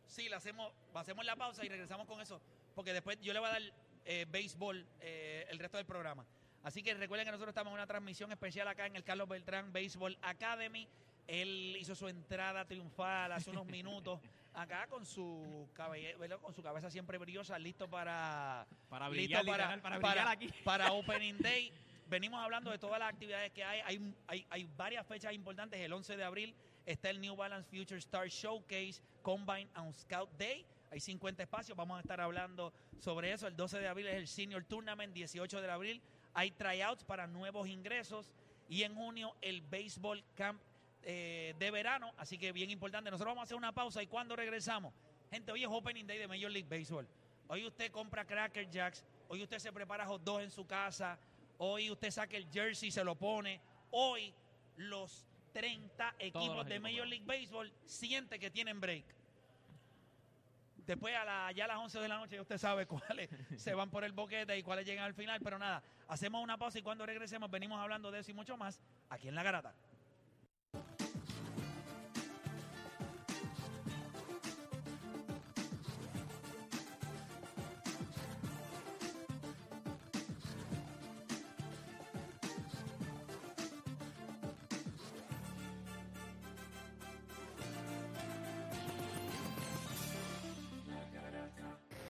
sí, 0.07 0.28
le 0.28 0.37
hacemos, 0.37 0.72
hacemos 0.94 1.24
la 1.24 1.37
pausa 1.37 1.64
y 1.64 1.68
regresamos 1.68 2.07
con 2.07 2.20
eso. 2.20 2.40
Porque 2.74 2.92
después 2.92 3.20
yo 3.20 3.33
le 3.33 3.38
voy 3.38 3.48
a 3.48 3.52
dar 3.52 3.62
eh, 4.05 4.27
béisbol 4.31 4.87
eh, 5.01 5.47
el 5.51 5.59
resto 5.59 5.77
del 5.77 5.87
programa. 5.87 6.25
Así 6.62 6.83
que 6.83 6.95
recuerden 6.95 7.27
que 7.27 7.33
nosotros 7.33 7.51
estamos 7.51 7.71
en 7.71 7.75
una 7.75 7.87
transmisión 7.87 8.31
especial 8.31 8.69
acá 8.69 8.87
en 8.87 8.95
el 8.97 9.03
Carlos 9.05 9.29
Beltrán 9.29 9.73
Baseball 9.73 10.17
Academy. 10.23 10.88
Él 11.27 11.77
hizo 11.79 11.95
su 11.95 12.09
entrada 12.09 12.65
triunfal 12.65 13.33
hace 13.33 13.51
unos 13.51 13.67
minutos 13.79 14.21
acá 14.55 14.87
con 14.87 15.07
su 15.07 15.67
¿verdad? 16.19 16.38
con 16.41 16.53
su 16.53 16.62
cabeza 16.62 16.91
siempre 16.91 17.17
brillosa, 17.19 17.59
listo 17.59 17.88
para 17.88 18.67
Para 18.88 19.09
listo 19.09 19.41
brillar, 19.41 19.47
para, 19.47 19.57
literal, 19.75 19.81
para 19.81 19.99
brillar 19.99 20.17
para- 20.17 20.31
aquí. 20.31 20.49
para 20.65 20.93
Opening 20.93 21.38
Day. 21.38 21.73
Venimos 22.09 22.43
hablando 22.43 22.71
de 22.71 22.79
todas 22.79 22.99
las 22.99 23.09
actividades 23.09 23.51
que 23.53 23.65
hay. 23.65 23.81
Hay, 23.81 24.15
hay. 24.27 24.47
hay 24.51 24.69
varias 24.77 25.07
fechas 25.07 25.33
importantes. 25.33 25.81
El 25.81 25.93
11 25.93 26.17
de 26.17 26.25
abril 26.25 26.55
está 26.85 27.09
el 27.09 27.21
New 27.21 27.35
Balance 27.35 27.69
Future 27.71 27.99
Star 27.99 28.29
Showcase 28.29 29.01
Combine 29.23 29.69
and 29.75 29.95
Scout 29.95 30.31
Day. 30.37 30.67
Hay 30.92 31.00
50 31.00 31.42
espacios. 31.42 31.76
Vamos 31.76 31.96
a 31.96 32.00
estar 32.00 32.20
hablando 32.20 32.72
sobre 33.00 33.33
eso. 33.33 33.46
El 33.46 33.57
12 33.57 33.81
de 33.81 33.88
abril 33.88 34.07
es 34.09 34.16
el 34.16 34.28
Senior 34.28 34.62
Tournament. 34.64 35.14
18 35.14 35.61
de 35.61 35.70
abril 35.70 36.02
hay 36.35 36.50
tryouts 36.50 37.02
para 37.02 37.26
nuevos 37.26 37.66
ingresos. 37.66 38.31
Y 38.68 38.83
en 38.83 38.94
junio 38.94 39.35
el 39.40 39.62
Baseball 39.62 40.22
Camp 40.35 40.61
eh, 41.02 41.55
de 41.59 41.70
verano. 41.70 42.12
Así 42.18 42.37
que 42.37 42.52
bien 42.52 42.70
importante. 42.70 43.11
Nosotros 43.11 43.31
vamos 43.31 43.42
a 43.42 43.44
hacer 43.44 43.57
una 43.57 43.72
pausa 43.72 44.02
y 44.02 44.07
cuando 44.07 44.37
regresamos, 44.37 44.92
gente, 45.31 45.50
hoy 45.50 45.62
es 45.62 45.68
Opening 45.70 46.07
Day 46.07 46.18
de 46.18 46.28
Major 46.28 46.50
League 46.50 46.68
Baseball. 46.68 47.09
Hoy 47.48 47.66
usted 47.66 47.90
compra 47.90 48.24
Cracker 48.24 48.70
Jacks, 48.70 49.05
hoy 49.28 49.42
usted 49.42 49.59
se 49.59 49.72
prepara 49.72 50.07
hot 50.07 50.22
dogs 50.22 50.44
en 50.44 50.50
su 50.50 50.66
casa, 50.66 51.18
Hoy 51.64 51.92
usted 51.92 52.11
saca 52.11 52.37
el 52.37 52.50
jersey, 52.50 52.90
se 52.90 53.05
lo 53.05 53.14
pone. 53.14 53.61
Hoy 53.92 54.35
los 54.78 55.24
30 55.52 56.16
equipos 56.18 56.57
los 56.57 56.66
de 56.66 56.74
equipos 56.74 56.90
Major. 56.90 57.07
League 57.07 57.24
Baseball 57.24 57.72
sienten 57.85 58.40
que 58.40 58.50
tienen 58.50 58.81
break. 58.81 59.05
Después, 60.87 61.14
a 61.16 61.25
la, 61.25 61.53
ya 61.53 61.64
a 61.64 61.68
las 61.68 61.79
11 61.79 62.01
de 62.01 62.09
la 62.09 62.16
noche, 62.16 62.40
usted 62.40 62.59
sabe 62.59 62.87
cuáles 62.88 63.31
se 63.57 63.75
van 63.75 63.90
por 63.90 64.05
el 64.05 64.12
boquete 64.12 64.57
y 64.59 64.62
cuáles 64.62 64.87
llegan 64.87 65.05
al 65.05 65.14
final. 65.14 65.40
Pero 65.42 65.59
nada, 65.59 65.83
hacemos 66.09 66.42
una 66.42 66.59
pausa 66.59 66.79
y 66.79 66.83
cuando 66.83 67.07
regresemos 67.07 67.51
venimos 67.51 67.81
hablando 67.81 68.11
de 68.11 68.21
eso 68.21 68.31
y 68.31 68.35
mucho 68.35 68.57
más 68.57 68.81
aquí 69.09 69.29
en 69.29 69.35
La 69.35 69.42
Garata. 69.42 69.75